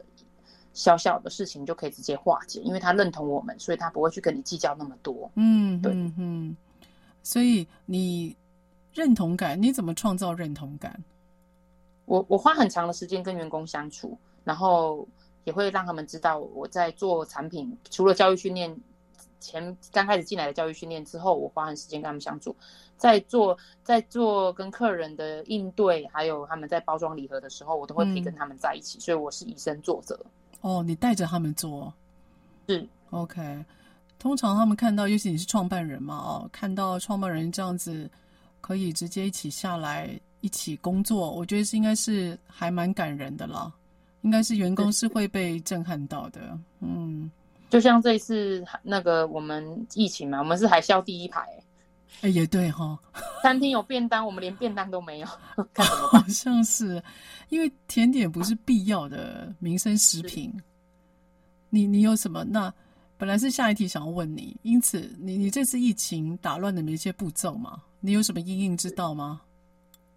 [0.74, 5.32] 小小的事情就可以直接化解，因为他认同我们，所以他不会去跟你计较那么多。
[5.36, 6.58] 嗯，对，嗯，
[7.22, 8.36] 所以你
[8.92, 11.00] 认同感，你怎么创造认同感？
[12.06, 15.08] 我我花很长的时间跟员工相处，然后。
[15.44, 18.76] 也会让他们知道我在做产品，除了教育训练
[19.40, 22.56] 前刚开始进来的教育训练之后，我花很时间跟他们相处，
[22.98, 30.20] 在做在做跟客人的应对，还有他们在包装礼盒的时候，我都会可以跟他们在一起，嗯、所以我是以身作则。
[30.62, 31.94] 哦，你带着他们做，
[32.68, 33.66] 是 OK。
[34.20, 38.12] 通常他们看到，尤其你是创办人嘛，哦，看到创办人这样子
[38.60, 43.74] 可以直接一起下来一起工作，我觉得是应该是还蛮感人的了。
[44.22, 47.30] 应该是员工是会被震撼到的，嗯，
[47.70, 51.42] 就像这一次那个我们疫情嘛，我们是海啸第一排，
[52.22, 53.00] 哎、欸，也对哈、哦，
[53.42, 55.28] 餐厅有便当，我们连便当都没有，
[55.74, 57.02] 看怎么好像是，
[57.50, 60.54] 因为甜点不是必要的民生食品，
[61.70, 62.44] 你你有什么？
[62.44, 62.74] 那
[63.18, 67.82] 本来是下一题想要问你，因此你你这次疫情打乱了哪些步骤吗？
[68.02, 69.42] 你有什么因应之道吗？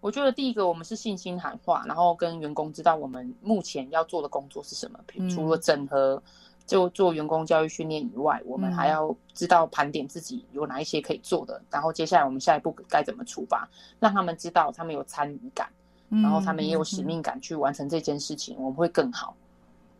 [0.03, 4.99] 我觉得第一个，我们是信心喊话，然后跟员工知道我们目前要做的工作是什么。
[5.15, 6.21] 嗯、除了整合，
[6.67, 11.57] 就做员工教育训练以外，我们还要知道盘点自己有哪一些可以做的。
[11.59, 13.65] 嗯、然后接下来我们下一步该怎么出发，
[13.97, 15.69] 让他们知道他们有参与感，
[16.09, 19.33] 嗯、然后他们也有使命感去完成这件事情，嗯、我们会更好，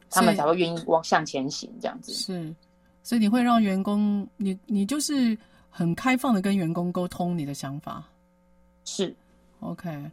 [0.10, 1.72] 他们才会愿意往向前行。
[1.80, 2.54] 这样子是，
[3.04, 5.38] 所以你会让员工，你你就是
[5.70, 8.04] 很开放的跟员工沟通你的想法，
[8.84, 9.16] 是。
[9.64, 10.12] OK，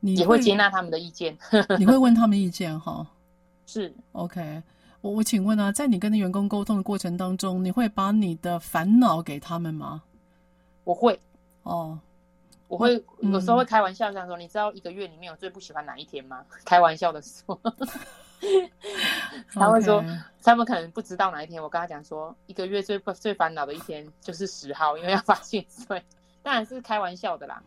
[0.00, 1.36] 你也会接纳他们的意见，
[1.78, 3.06] 你会问他们意见哈？
[3.66, 4.62] 是 OK，
[5.00, 10.02] 我我请问啊，在你跟那员工沟通的过程当中，你会把你的烦恼给他们吗？
[10.84, 11.18] 我会
[11.62, 11.98] 哦，
[12.68, 16.44] 我会有时候会开玩笑这样说，嗯、你知道一个月里面有最不喜欢哪一天吗？
[16.64, 17.58] 开玩笑的说，
[19.54, 20.22] 他会说 Okay.
[20.44, 21.62] 他们可能不知道哪一天。
[21.62, 26.02] 我跟他讲说，一个月最最烦恼的一天就是十号，因为要发薪水，
[26.42, 27.62] 当然是开玩笑的啦。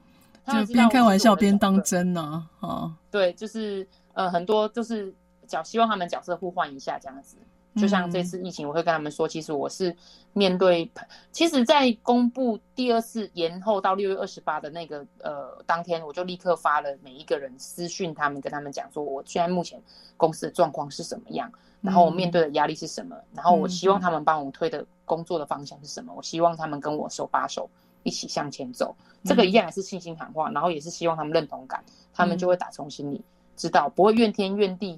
[0.47, 5.13] 就边开玩笑边当真呢，啊，对，就是呃，很多就是
[5.47, 7.38] 角希望他们角色互换一下这样子，
[7.75, 9.95] 就像这次疫情，我会跟他们说，其实我是
[10.34, 10.89] 面对，
[11.31, 19.81] 其实，在公布第二次延后到六月二十八的那个呃当天，我就立刻发了每一个人私讯，他们跟他们讲说，我现在目前
[20.15, 27.69] 公司的状况是什么样，然后我面对的压力是什么，然后我希望他们帮我推的工作的方向是什么，我希望他们跟我手把手
[28.05, 33.21] 一起向前走，这个一样也是信心喊话，然后也是希望他们认同感，他们就会打从心里
[33.57, 34.97] 知道，不会怨天怨地。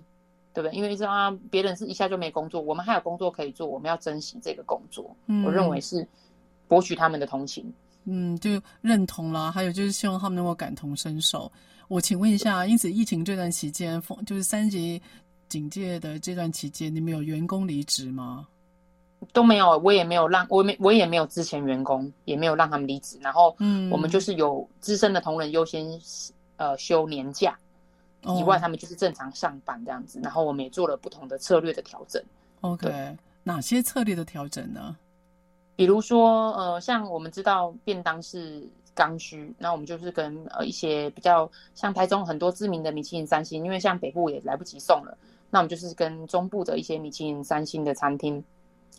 [0.54, 0.76] 对不对？
[0.76, 5.16] 因为知道啊，别人是一下就没工作，我们还有工作可以做，我们要珍惜这个工作。
[5.28, 6.08] 嗯，我认为是
[6.68, 7.72] 博取他们的同情，
[8.06, 9.52] 嗯，就认同啦。
[9.52, 11.52] 还有就是希望他们能够感同身受。
[11.90, 15.00] 我请问一下，因此疫情这段期间，就是三级
[15.48, 18.48] 警戒的这段期间，你们有员工离职吗？
[19.34, 23.18] 都没有，我也没有让，我没我也没有之前员工也没有让他们离职。
[23.22, 25.88] 然后，嗯，我们就是有资深的同仁优先
[26.58, 27.58] 呃休年假。
[28.24, 32.22] 以外，他们就是正常上班这样子，然后我们也做了不同的策略的调整。
[32.60, 34.98] OK，哪些策略的调整呢？
[35.78, 45.18] 比如说，呃，像我们知道便当是刚需，那我们就是跟呃一些比较像台中很多知名的米其林三星，因为像北部也来不及送了，
[45.50, 48.44] 那我们就是跟中部的一些米其林三星的餐厅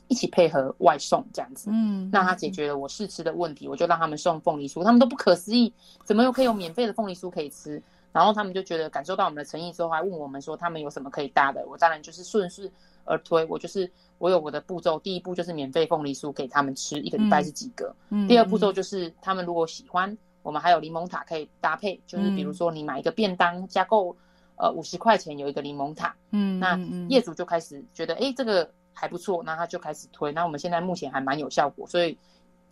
[0.09, 5.73] 一起配合外送这样子，嗯，让他解决了我试吃的问题，我就让他们送凤梨酥，他们都不可思议，
[6.05, 7.83] 怎么又可以有免费的凤梨酥可以吃？
[8.11, 11.65] 然后他们就觉得感受到我们的诚意之后，还问我们说他们有什么可以搭的。
[11.69, 12.73] 我当然就是顺势
[13.05, 14.99] 而推，我就是我有我的步骤。
[15.01, 17.95] 第一步就是免费凤梨酥给他们吃，一个礼拜是几个。
[18.09, 24.17] 嗯、第二步骤就是他们如果喜欢，我们还有柠檬塔可以搭配，就是比如说你买一个便当加购
[24.57, 26.17] 呃五十块钱有一个柠檬塔。
[26.31, 26.77] 嗯，那
[27.09, 30.33] 业主就开始觉得哎这个还不错，那他就开始推。
[30.33, 32.19] 那我们现在目前还蛮有效果，所以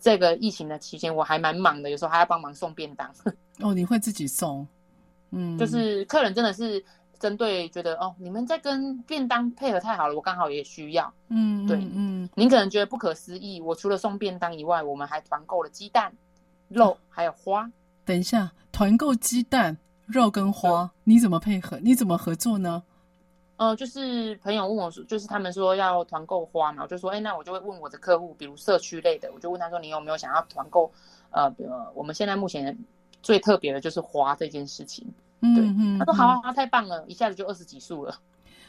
[0.00, 3.08] 这个疫情的期间我还蛮忙的，有时候还要帮忙送便当。
[3.60, 4.66] 哦，你会自己送？
[5.30, 6.84] 嗯，就是客人真的是
[7.18, 11.12] 针对觉得哦，你们在跟便当配合太好了，我刚好也需要。
[11.28, 16.12] 嗯，对，嗯，您可能觉得不可思议，我除了送便当以外，我们还团购了鸡蛋、
[16.68, 17.70] 肉还有花。
[18.04, 21.78] 等一下，团购鸡蛋、肉跟花，你怎么配合？
[21.82, 22.82] 你怎么合作呢？
[23.56, 30.90] 呃，就是朋友问我说，就是他们说要团购花嘛，我就说，哎，那我就会问我的客户，比如社区类的，我就问他说，你有没有想要团购？
[31.30, 32.76] 呃，比如我们现在目前。
[33.22, 35.04] 最特别的就是花这件事情，
[35.40, 38.16] 嗯，嗯、他说好啊，花太棒了，一下子就二十几束了。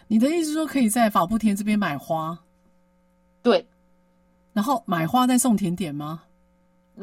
[0.08, 2.40] 你的意思说可以在法布田这边买花？
[3.44, 3.68] 对，
[4.54, 6.24] 然后买花再送甜点吗？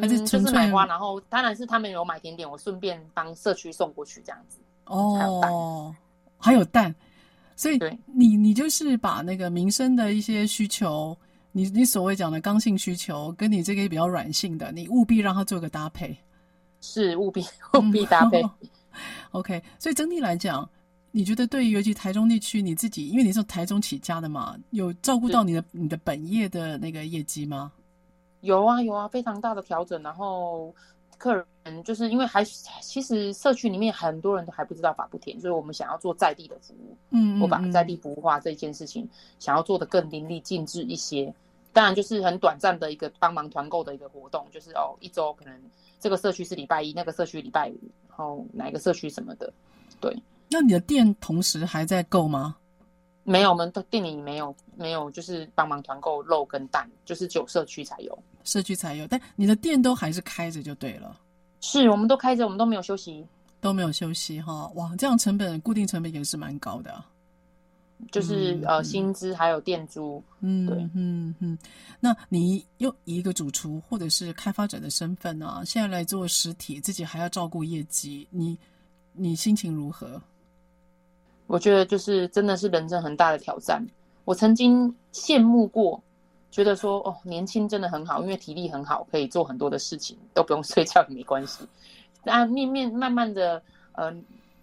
[0.00, 4.58] 还是纯粹、嗯、就是买花，然后当然是他们有买甜点，我顺便帮社区送过去这样子。
[4.86, 5.52] 哦，还有蛋，
[6.38, 6.94] 还有蛋，
[7.56, 11.16] 所以你你就是把那个民生的一些需求，
[11.52, 16.16] 你你所谓讲的刚性需求，跟你这个比较软性的，你务必让它做个搭配。
[16.80, 17.40] 是务必
[17.78, 18.42] 务必搭配。
[18.42, 18.50] 嗯、
[19.32, 20.68] OK，所以整体来讲，
[21.12, 27.72] 你觉得对于尤其台中地区，你自己因为你是台中起家的嘛，有照顾到你的你的本业的那个业绩吗？
[28.40, 30.02] 有啊有啊，非常大的调整。
[30.02, 30.74] 然后
[31.16, 31.44] 客人
[31.84, 36.96] 就是因为还其实社区里面很多人都还不知道法布田，所以我们想要做在地的服务。
[37.10, 41.32] 嗯，嗯，嗯，我把在地服务化这件事情想要做的更淋漓尽致一些。
[41.72, 45.60] 当然就是很短暂的一个帮忙团购的一个活动，就是哦一周可能。
[46.00, 47.78] 这个社区是礼拜一，那个社区礼拜五，
[48.10, 49.50] 然后哪一个社区什么的，
[50.02, 50.14] 对。
[50.50, 52.56] 那你的店同时还在购吗？
[53.22, 59.06] 没有，我们的店里没有，没有，就是帮忙团购肉跟蛋，就是只有社区才有，社区才有。
[59.06, 61.18] 但你的店都还是开着就对了。
[61.66, 63.26] 是，我们都开着，我们都没有休息，
[63.58, 64.70] 都没有休息哈。
[64.74, 67.02] 哇，这样成本固定成本也是蛮高的。
[68.12, 71.56] 就是呃，薪资还有店租，嗯，对，嗯嗯。
[72.00, 78.58] 那你又以一个主厨或者是开发者的身份啊，现在来做实体，自己还要照顾业绩，你
[79.14, 80.20] 你心情如何？
[81.46, 83.82] 我觉得就是真的是人生很大的挑战。
[84.26, 86.02] 我曾经羡慕过，
[86.54, 91.66] 觉得说哦，年轻真的很好，因为体力很好，可以做很多的事情，都不用睡觉也没关系。
[92.22, 93.60] 那面面慢慢的，
[93.94, 94.14] 呃。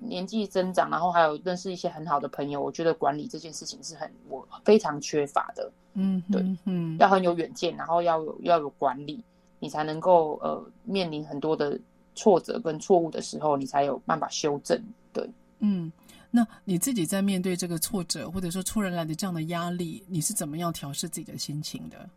[0.03, 5.71] 年纪增长，然后还有认识一些很好的朋友，我觉得管理这件事情是很我非常缺乏的。
[5.93, 9.23] 嗯，对，嗯，要很有远见，然后要有要有管理，
[9.59, 11.79] 你才能够呃面临很多的
[12.15, 14.81] 挫折跟错误的时候，你才有办法修正。
[15.13, 15.91] 对，嗯，
[16.31, 22.09] 那你自己在面对这个挫折或者说突然来的这样的压力，你是怎么样调试自己的心情的？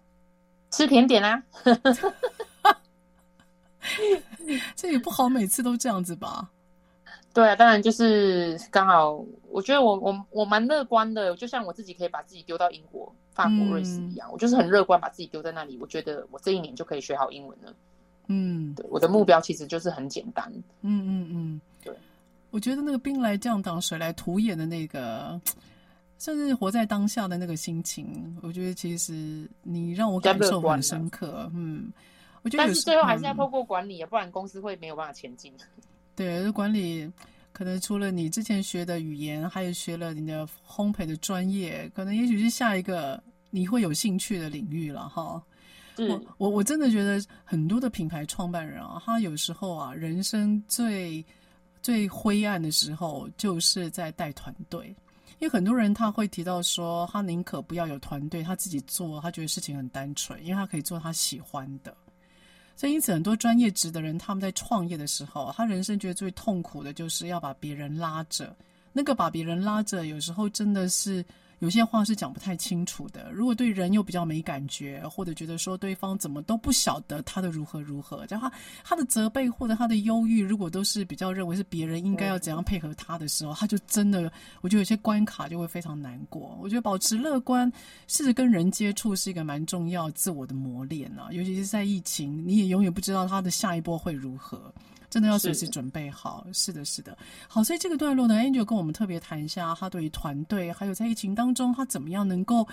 [0.70, 1.42] 吃甜点啊，
[4.74, 6.50] 这也不好，每次都这样子吧。
[7.32, 15.76] 对啊，当然就是刚好，我觉得我我我蛮乐观的，就像我自己可以把自己丢到英国、法国、瑞士一样，嗯、我就是很乐观，把自己丢在那里。
[15.80, 17.74] 我觉得我这一年就可以学好英文了。
[18.28, 20.48] 嗯，对，我的目标其实就是很简单。
[20.82, 21.73] 嗯嗯嗯，对，
[22.54, 25.40] 我觉得那个兵来将挡，水来土掩的那个
[26.20, 31.50] 甚至活在当下的那个心情，我觉得其实你让我感受很深刻。
[31.52, 31.92] 嗯，
[32.42, 35.52] 我觉得但是最后还是要透过管理啊，嗯、不然公司会没有办法前进。
[36.14, 37.10] 对，管理
[37.52, 45.42] 可能除了你之前学的语言，还有学了你的烘焙的专业，可能也许是下一个你会有兴趣的领域了哈。
[45.96, 51.24] 是我我我真的觉得很多的品牌创办人啊，他有时候啊，人生最
[51.84, 54.86] 最灰暗的时候，就是在带团队。
[55.38, 61.94] 因为很多人他会提到说，他宁可不要有团队，他自己做，他觉得事情很单纯，因为他可以做他喜欢的。
[62.74, 68.56] 所以因此，很多专业职的人，他们在创业的时候，他人生觉得最痛苦的就是要把别人拉着。
[68.90, 71.22] 那个把别人拉着，有时候真的是。
[71.60, 73.30] 有些话是讲不太清楚的。
[73.32, 78.52] 如果对人又比较没感觉，或者觉得说对方怎么都不晓得他的如何如何，就他
[78.82, 84.30] 他的责备或者他的忧郁，如果都是比较认为是别人应该要怎样配合他的时候，他就真的，
[84.60, 86.58] 我觉得有些关卡就会非常难过。
[86.60, 87.72] 我觉得保持乐观，
[88.08, 94.72] 试着跟人接触是一个蛮重要自我的磨练啊，尤其是在疫情，你也永远不知道他的下一波会如何。
[95.14, 97.16] 真的要随时准备好，是的，是的。
[97.46, 102.66] 好，所以这个段落呢，Angel 跟我们特别谈一下，他对于团队，还有在疫情当中，他怎么样能够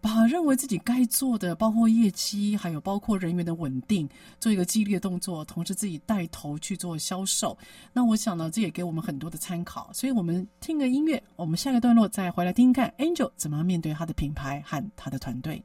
[0.00, 4.08] 把认为自己该做的，包括业绩，还有包括人员的稳定，
[4.40, 7.54] 做一个激烈的动作，同时自己带头去做销售。
[7.92, 9.90] 那我想呢，这也给我们很多的参考。
[9.92, 15.62] 所以我们听个音乐，我们下个段落再回来听听看 Angel 怎么样面对他的品牌和他的团队。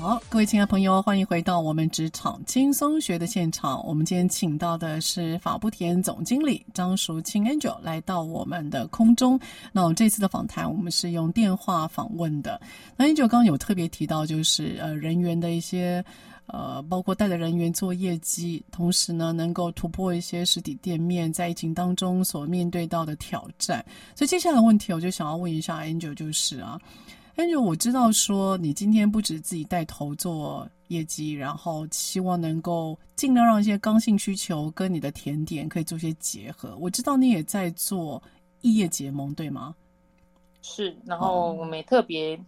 [0.00, 3.82] 好，各位亲爱朋友，欢迎回到我们职场轻松学的现场。
[3.86, 9.38] 我们今天请到的是法布田总经理张淑清 Angel 来到我们的空中。
[9.72, 12.60] 那我们这次的访谈，我们是用电话访问的。
[12.96, 16.04] 那 Angel 刚刚有特别提到，就是呃人员的一些
[16.46, 23.82] 呃，包括带着人员做业绩，同时呢能够突破一些实体店面在疫情当中所面对到的挑战。
[24.14, 26.78] 所以接下来的问题，我就想要问一下 Angel，就是啊。
[27.36, 36.76] Angel，我知道说你今天不止自己带头做业绩，然后希望能够尽量让一些刚性需求跟你的甜点可以做些结合。
[36.78, 38.22] 我知道你也在做
[38.60, 39.74] 异业结盟，对吗？
[40.62, 42.38] 是，然后我们也特别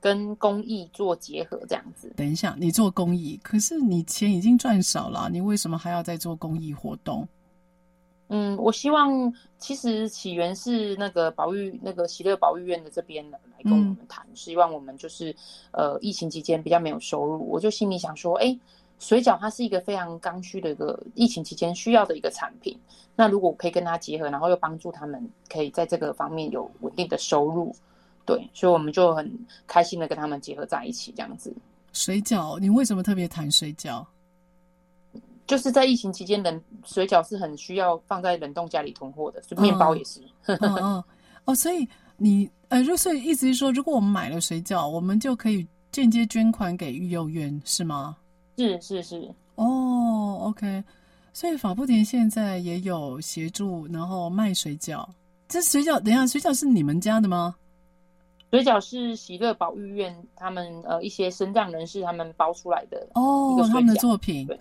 [0.00, 2.12] 跟公益做结合，这样子。
[2.16, 7.26] 等一下，你做公益，可是你钱已经赚少了，你为什么还要再做公益活动？
[8.28, 15.34] 嗯，我希望其实起源是那个保育那个喜乐保育院的这边来跟我们谈，嗯、希望我们就是
[15.72, 18.58] 呃疫情期间比较没有收入，我就心里想说，哎，
[18.98, 22.78] 水饺它是一个非常刚需的一个疫情期间需要的一个产品，
[23.14, 27.74] 那如果我可以跟它结合，然后又帮助他们可以在这个方面有稳定的收入，
[28.24, 29.30] 对，所以我们就很
[29.66, 31.54] 开心的跟他们结合在一起这样子。
[31.92, 34.04] 水饺，你为什么特别谈水饺？
[35.46, 40.20] 就是在疫情期间，冷水饺是很需要放在冷冻家里囤货的，所以面包也是。
[41.44, 41.86] 哦所以
[42.16, 48.16] 你呃，就所以意思是说，如果我们买了水饺，我们就可以间接捐款给育幼院，是吗？
[48.56, 49.30] 是是是。
[49.56, 50.82] 哦，OK。
[51.34, 55.06] 所以法布田现在也有协助，然后卖水饺。
[55.46, 57.54] 这水饺，等一下，水饺是你们家的吗？
[58.50, 64.46] 水饺是喜乐保育院他们呃一些身障人士他们包出来的哦，他们的作品。
[64.46, 64.58] 对。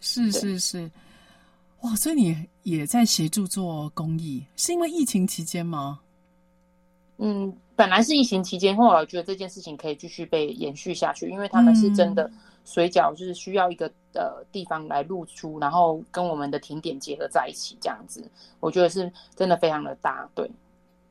[0.00, 0.90] 是是是，
[1.80, 1.94] 哇！
[1.96, 6.00] 所以你也在协助做公益，是因为疫情期间吗？
[7.18, 12.30] 嗯，本来是疫情期间，后来我觉得这件事情可以继续被延续下去，因为他们是真的
[12.64, 18.22] 水饺，就是需要一个呃地方来露出，然后跟我们的甜点结合在一起，这样子，
[18.60, 20.50] 我觉得是真的非常的大，对，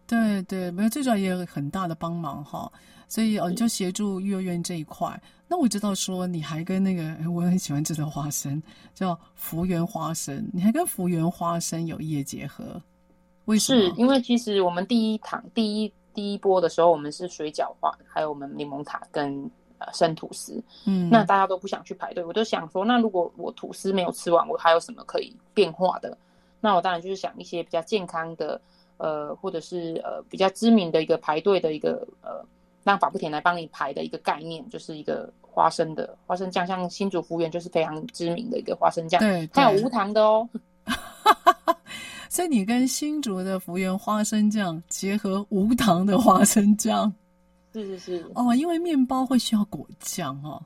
[0.06, 2.72] 对对，没有最主要也有很大的帮忙哈。
[3.08, 5.22] 所以哦，你就协助幼儿园这一块。
[5.48, 8.62] 那我知道说你还跟那个，我很喜欢吃的花生，
[8.96, 12.82] 叫福源花生，你还跟福源花生有业结合，
[13.46, 13.80] 为什么？
[13.80, 19.48] 是因为其实我们第一堂第一第一波的时候，我们是水饺花，还有我们柠檬塔跟
[19.78, 26.18] 呃生吐司，嗯，那大家都不想去排队，我就想说，那如果我吐司没有吃完，我还有什么可以变化的？
[26.60, 28.60] 那我当然就是想一些比较健康的，
[28.98, 32.44] 呃，或者是呃比较知名的一个排队的一个呃。
[32.86, 40.48] 让法布田来帮你排的一个概念，就是一个花生的花生酱，像新竹福源就是非常知名的一个花生酱，对，它有无糖的哦。
[42.30, 47.12] 所以你跟新竹的福源花生酱结合无糖的花生酱，
[47.74, 50.62] 是是是哦，因为面包会需要果酱哦。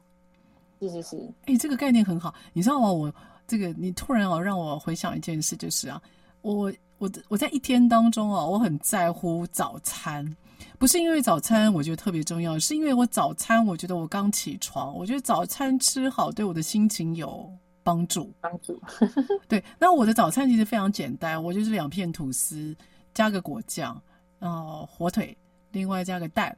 [0.81, 2.35] 是是是，哎、欸，这个概念很好。
[2.51, 2.91] 你知道吗？
[2.91, 3.13] 我
[3.47, 6.01] 这个你突然哦让我回想一件事，就是啊，
[6.41, 10.35] 我我我在一天当中啊，我很在乎早餐。
[10.79, 17.51] 不是因为早餐我觉得特别重要，是因为我早餐我觉得我刚起床，我觉得早餐吃好对我的心情有
[17.83, 18.31] 帮助。
[18.39, 18.81] 帮助。
[19.49, 22.73] 对，那我的早餐其实非常简单，我就是两片吐司
[23.13, 24.01] 加个果酱，
[24.39, 25.37] 然后火腿，
[25.73, 26.55] 另外加个蛋，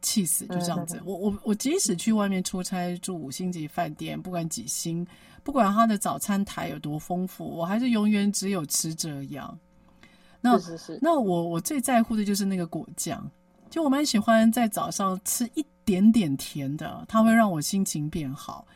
[0.00, 0.98] 气死就这样子。
[0.98, 5.04] 嗯、我我我即使去外面出差住五星级饭店，不管几星，
[5.42, 9.58] 不管他的早餐台有多丰富，我还是永远只有吃这样。
[10.40, 13.28] 那是是是，那我我最在乎的就是那个果酱，
[13.70, 18.66] 就我蛮喜欢在早上吃一点点甜的，它会让我心情变好。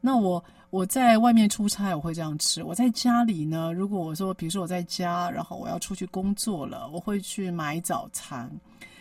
[0.00, 2.62] 那我我在外面出差，我会这样吃。
[2.62, 8.50] 我在家里呢，如果我说，比如说我在家，然后我要出去工作了，我会去买早餐。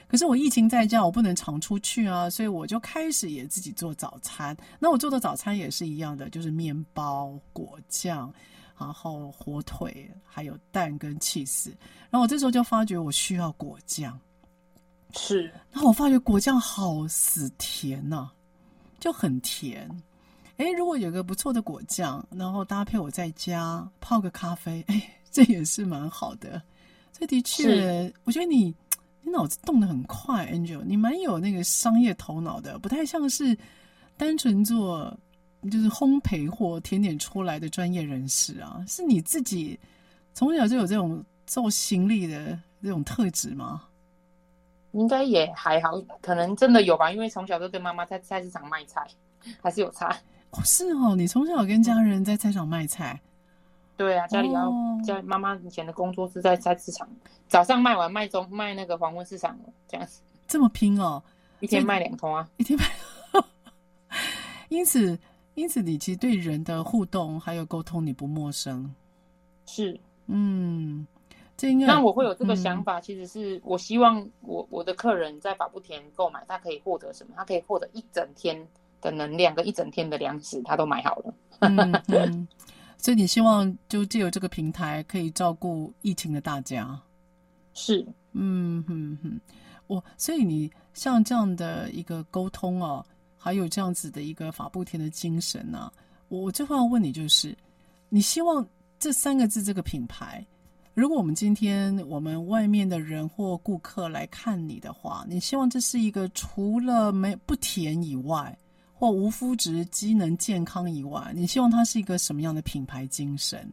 [0.07, 4.57] 可是我疫情在家，我不能常出去啊，所以我就开始也自己做早餐。
[4.79, 8.33] 那我做的早餐也是一样的，就是面包、果酱，
[8.77, 11.69] 然后火腿，还有蛋跟起司。
[12.09, 14.19] 然后我这时候就发觉我需要果酱，
[15.15, 15.43] 是。
[15.71, 18.33] 然后我发觉果酱好死甜呐、啊，
[18.99, 19.89] 就很甜。
[20.57, 25.01] 诶，如果有个不错的果酱，然后搭配我在家泡个咖啡，诶，
[25.31, 26.61] 这也是蛮好的。
[27.11, 28.75] 这的确，我觉得你
[29.21, 33.57] 你脑子动得很快，Angel，你蛮有那个商业头脑的，不太像是
[34.17, 35.17] 单纯做
[35.71, 38.83] 就是烘焙或甜点出来的专业人士啊。
[38.87, 39.79] 是你自己
[40.33, 43.83] 从小就有这种做行李的这种特质吗？
[44.91, 49.05] 应该也还好，可能真的有吧，因为从小都跟妈妈在菜市场卖菜，
[49.61, 50.09] 还是有差。
[50.51, 53.19] 哦，是哦，你从小跟家人在菜场卖菜。
[53.95, 57.07] 对啊，家里要、哦、家妈妈以前的工作是在菜市场，
[57.47, 60.21] 早上卖完卖中卖那个黄昏市场这样子。
[60.47, 61.21] 这么拼哦，
[61.59, 62.85] 一天卖两通啊，一天卖。
[64.69, 65.19] 因此，
[65.53, 68.93] 因此你其实对人的互动还有沟通你不陌生。
[69.65, 71.05] 是，嗯，
[71.59, 71.85] 这应该。
[71.85, 77.33] 那我会有这个想法，嗯、其实是我希望我我的客人在法布田购买，他可以获得什么？
[77.35, 78.67] 他可以获得一整天。
[79.01, 81.33] 的能量跟一整天的粮食，他都买好了。
[81.59, 82.45] 嗯嗯，
[82.97, 86.99] 所以你希望就借由这个平台可以照顾疫情的大家。
[87.73, 89.39] 是，嗯哼哼，
[89.87, 93.01] 我所以你像这样的一个沟通哦，
[93.37, 95.93] 还有这样子的一个法布田的精神呢、啊，
[96.27, 97.57] 我最后要问你就是，
[98.09, 98.67] 你希望
[98.99, 100.45] 这三个字这个品牌，
[100.99, 108.53] 如果我们今天我们外面的人或顾客来看你的话，你希望这是一个除了没不甜以外，
[108.93, 113.71] 或无麸质、机能健康以外，你希望它是一个什么样的品牌精神？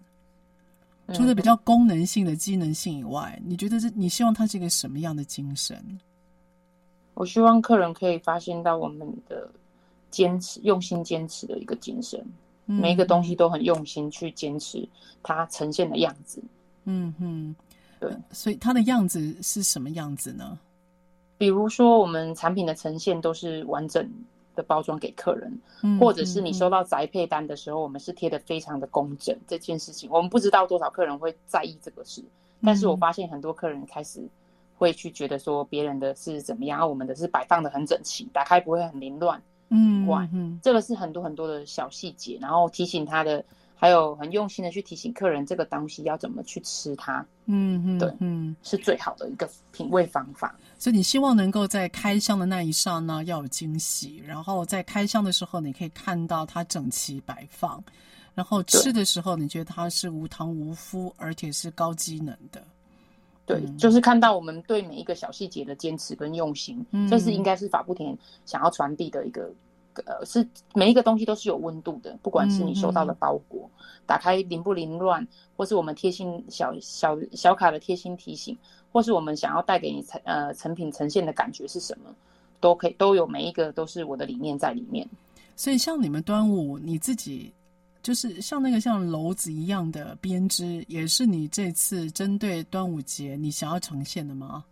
[1.14, 5.84] 除了比较功能性的机能性以外，你觉得这你希望它是一个什么样的精神？
[7.14, 9.50] 我希望客人可以发现到我们的
[10.12, 12.24] 坚持、用心坚持的一个精神，
[12.66, 14.88] 嗯、每一个东西都很用心去坚持
[15.24, 16.40] 它呈现的样子。
[16.86, 17.54] 嗯哼，
[18.00, 20.58] 对，所以它的样子是什么样子呢？
[21.36, 24.08] 比如说，我们产品的呈现都是完整
[24.54, 29.36] 的包装给客人，或者是你收到宅配单的时候，我们是贴的非常的工整。
[29.46, 32.22] 这件事情，我们不知道多少客人会在意这个事，
[32.62, 34.26] 但是我发现很多客人开始
[34.78, 39.42] 会去觉得说别人的是怎么样，而我们的是摆放的很整齐，打开不会很凌乱。
[39.68, 40.26] 嗯，哇，
[40.62, 43.44] 这个是很多很多的小细节，然后提醒他的。
[43.78, 50.56] 还有很用心的去提醒客人这个东西要怎么去吃它，嗯嗯，对，嗯，是最好的一个品味方法。
[50.78, 57.82] 所以你希望能够在开箱的那一刹那要有惊喜，然后在开箱的时候你可以看到它整齐摆放，
[58.34, 62.62] 然后吃的时候你觉得它是无糖无麸，而且是高机能的。
[63.44, 68.16] 对，就是看到我们对每一个小细节的坚持跟用心，嗯，这是应该是法布田
[68.46, 69.50] 想要传递的一个。
[70.04, 75.26] 呃，是每一个东西都是有温度的，不管是你收到的包裹，嗯、打开凌不凌乱，
[75.56, 78.56] 或是我们贴心小小小卡的贴心提醒，
[78.92, 82.14] 或是我们想要带给你成呃成品呈现的感觉是什么，
[82.60, 85.08] 都可以都有每一个都是我的理念在里面。
[85.54, 87.52] 所以像你们端午，你自己
[88.02, 94.64] 就是像那个像篓子一样的编织，也是你这次针对端午节你想要呈现的吗？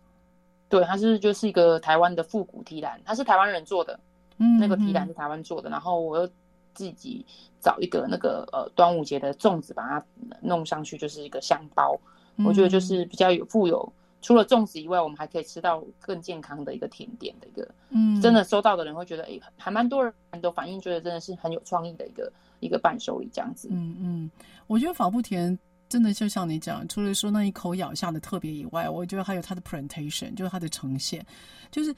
[0.67, 3.99] 对，它是就是一个台湾的复古提篮，它是台湾人做的。
[4.37, 6.29] 嗯，那个皮蛋是台湾做的，然后我又
[6.73, 7.25] 自己
[7.61, 10.05] 找一个那个呃端午节的粽子，把它
[10.41, 11.97] 弄上去，就是一个香包。
[12.43, 17.65] 我觉得就是比较有富有，除了粽子以外，我们还可以吃到更健康的一个甜点的一个。
[17.91, 22.29] 嗯，真的收到的人会觉得，哎，还蛮多人都反映，觉得真的是很有创意的一个
[22.59, 23.69] 一个伴手礼这样子。
[23.71, 24.31] 嗯嗯，
[24.67, 25.57] 我觉得法布甜
[25.87, 31.25] 真的就像你讲，除了说那一口咬下的特别以外，我觉得还有它的 presentation，就是它的呈现，
[31.71, 31.95] 就是。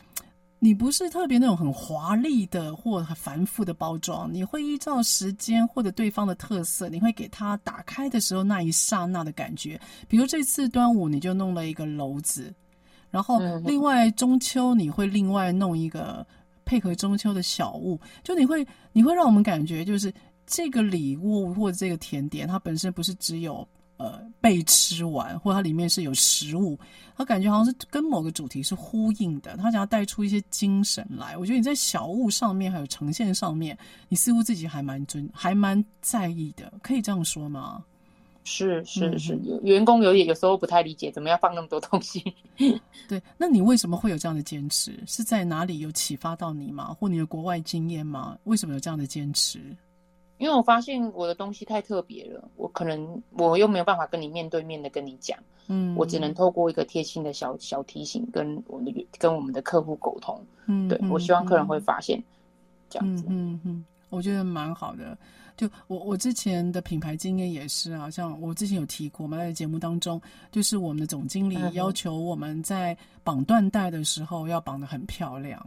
[0.59, 9.79] 你不是特别那种很华丽的或很繁复的包装，你会依照时间或者对方的特色，你会给他打开的时候那一刹那的感觉。
[10.07, 12.51] 比如这次端午你就弄了一个篓子，
[13.11, 16.25] 然后另外中秋你会另外弄一个
[16.65, 20.11] 配合中秋的小物，就你会你会让我们感觉就是
[20.47, 26.79] 这个礼物或者这个甜点它本身不是只有呃被吃完，或者它里面是有食物，
[27.15, 31.35] 它感觉好像是跟某个主题是呼应的，他想要带出一些精神来。
[31.37, 33.77] 我觉得你在小物上面还有呈现上面，
[34.07, 37.83] 你似乎自己还蛮尊，还蛮在意的，可以这样说吗？
[38.49, 42.23] 是是是，员工有点有时候不太理解，怎么要放那么多东西？
[43.09, 44.97] 对，那你为什么会有这样的坚持？
[45.05, 46.95] 是在哪里有启发到你吗？
[46.97, 48.37] 或你的国外经验吗？
[48.45, 49.59] 为什么有这样的坚持？
[50.37, 62.21] 因为我发现我的东西太特别了，我可能我又没有办法跟你面对面的跟你讲，嗯，我只能透过一个贴心的小小提醒跟我们的跟我们的客户沟通，嗯，对，我希望客人会发现
[62.89, 65.17] 这样子，嗯嗯，嗯，我觉得蛮好的。
[65.57, 70.21] 就我我之前的品牌经验也是啊，像我之前有提过嘛，在节目当中，
[70.51, 75.59] 就是我们的总经理要求我们在绑缎带的时候要绑得很漂亮，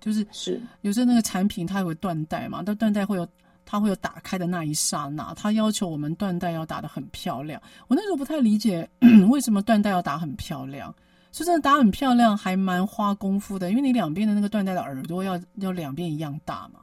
[0.00, 0.26] 就是。
[0.30, 3.26] 是有时候那个产品它会有缎带嘛，但缎带会有
[3.64, 7.60] 它会有打开的那一刹那，他要求我们缎带要打得很漂亮。
[7.86, 8.88] 我那时候不太理解
[9.30, 10.94] 为什么缎带要打很漂亮，
[11.32, 16.80] 说真的打很漂亮还蛮花功夫的，因为你两边的那个缎带的耳朵要要两边一样大嘛。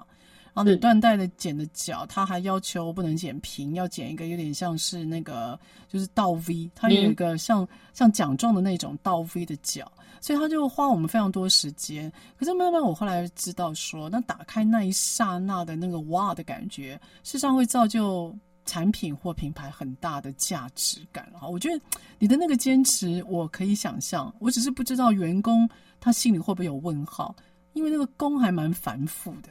[0.54, 9.92] 然后你缎带的剪的角，他还要求不能剪平，要剪一个有点像是那个就是倒 V，它有一个像、像奖状的那种倒 V 的角，
[10.22, 12.12] 所以他就花我们非常多时间。
[12.38, 21.32] 可是慢慢我后来知道说，那打开那一刹那的那个哇的感觉，事实上会造就产品或品牌很大的价值感。
[21.40, 21.82] 啊，我觉得
[22.20, 27.36] 你的那个坚持我可以想象，我只是不知道员工他心里会不会有问号，
[27.74, 29.50] 因为那个工还蛮繁复的。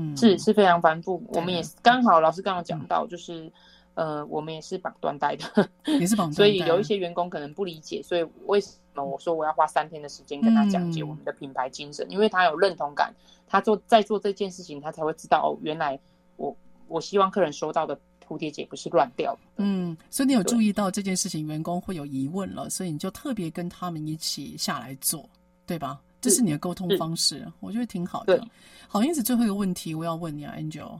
[0.00, 3.46] 嗯，是是非常繁复，我们也刚好老师刚刚讲到，就是、
[3.94, 5.68] 嗯，呃，我们也是绑缎带的，
[5.98, 8.62] 也是绑缎带， 所以有一些员工可能不理解，所以为
[9.04, 13.12] 我说我要花三天的时间跟他讲解我们的品牌精神，嗯、因为他有认同感，
[13.46, 15.98] 他做在做这件事情，他才会知道哦，原来
[16.36, 19.40] 我我希望客人收到的蝴蝶结不是乱掉的。
[19.56, 25.28] 嗯，所以你有注意到这件事情，员工会有疑问了，所以你就特别跟他们一起下来做，
[25.66, 26.00] 对吧？
[26.20, 28.44] 这是你的沟通方式，我觉得挺好的。
[28.88, 30.98] 好，因此最后一个问题我要问你啊，Angel，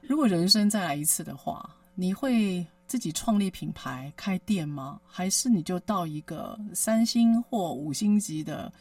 [0.00, 5.00] 如果人生再来一次的话，你会自己创立品牌开店吗？
[5.04, 8.72] 还是你就到一个三星或五星级的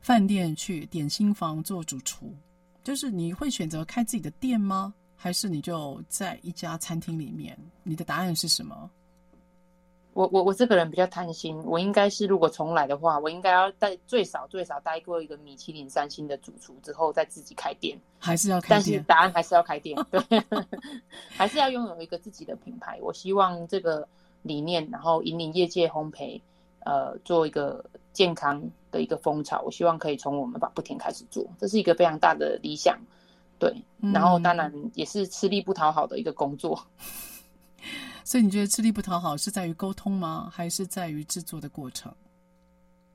[0.00, 2.34] 饭店去点心房做主厨？
[2.84, 4.94] 就是你会选择开自己的店吗？
[5.14, 7.58] 还是你就在一家餐厅里面？
[7.82, 8.90] 你的答案是什么？
[10.18, 18.70] 我我我这个人比较贪心，我应该是如果重来的话，我应该要带最少最少待过一个米其林三星的主厨之后再自己开店，还是要开店？
[18.70, 20.20] 但是答案还是要开店，对，
[21.30, 22.98] 还是要拥有一个自己的品牌。
[23.00, 24.08] 我希望这个
[24.42, 26.40] 理念，然后引领业界烘焙，
[26.80, 28.60] 呃，做一个健康
[28.90, 29.62] 的一个风潮。
[29.64, 32.98] 我希望可以从我们法布田开始做，这是一个非常大的理想，
[33.60, 33.72] 对。
[34.12, 36.84] 然后当然也是吃力不讨好的一个工作。
[38.28, 40.50] 所以你觉得吃力不讨好是在于沟通吗？
[40.52, 42.12] 还是在于制作的过程？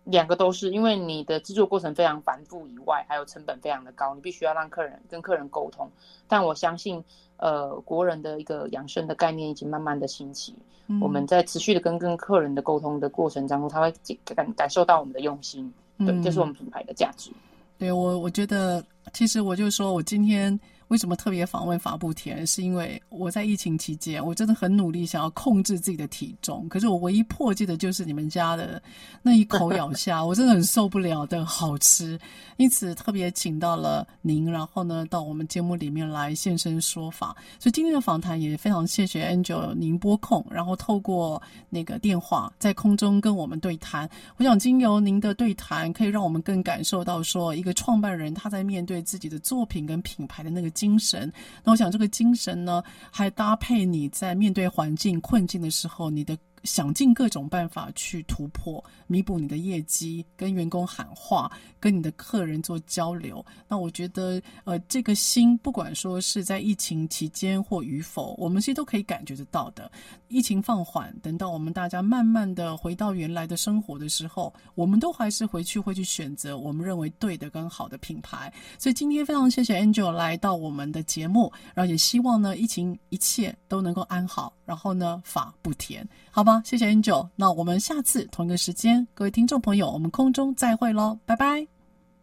[0.06, 5.88] 两个都是，因为你的制作过程非常繁复以外，还有成本非常的高，你必须要让客人跟客人沟通。
[6.28, 7.04] 但我相信，
[7.38, 10.56] 呃，国人的一个养生的概念已经慢慢的兴起。
[10.88, 13.94] 嗯、我们在持续的跟跟客人的沟通的过程当中，他会
[14.34, 15.72] 感感受到我们的用心。
[16.00, 17.30] 对，这、就是我们品牌的价值。
[17.30, 17.36] 嗯、
[17.78, 18.84] 对我，我觉得
[19.14, 20.60] 其实我就说我今天。
[20.94, 22.46] 为什么特别访问法布田？
[22.46, 28.80] 是因为我在疫情期间，我真的很努力想要控制自己的体重，可是我唯一破戒的就是你们家的
[29.24, 32.20] 那一口咬下， 我真的很受不了的好吃。
[32.58, 37.36] 因此特别请到了您，然后呢到我们节目里面来现身说法。
[37.58, 41.42] 所以今天的访谈也非常谢谢 Angel 您拨空，然后透过
[41.72, 44.08] 那个电话在空中跟我们对谈。
[44.38, 50.70] 我想经由您的对谈，可以让我们更感受到说，一个创办人他在面对自己的作品跟品牌的那个。
[50.84, 51.32] 精神，
[51.64, 56.38] 那我想这个精神呢，还搭配你在面对环境困境的时候，你的。
[56.64, 63.46] 想尽各种办法去突破，弥补你的业绩，跟员工喊话，跟你的客人做交流。
[63.68, 69.92] 那我觉得，呃，这个心，不管说是在疫情期间或与否，我们其实都可以感觉得到的。
[70.30, 78.52] 疫情放缓，等到我们大家慢慢的回到原来的生活的时候，我们都还是回去会去选择我们认为对的跟好的品牌。
[78.80, 86.53] 所以今天非常谢谢 Angel 来到我们的节目，然后也希望呢，疫情一切都能够安好，然后呢，法不甜，好吧？
[86.64, 91.68] 谢谢 Angel，那我们下次同一个时间，各位听众朋友，我们空中再会喽，拜拜，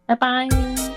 [0.05, 0.90] 拜拜。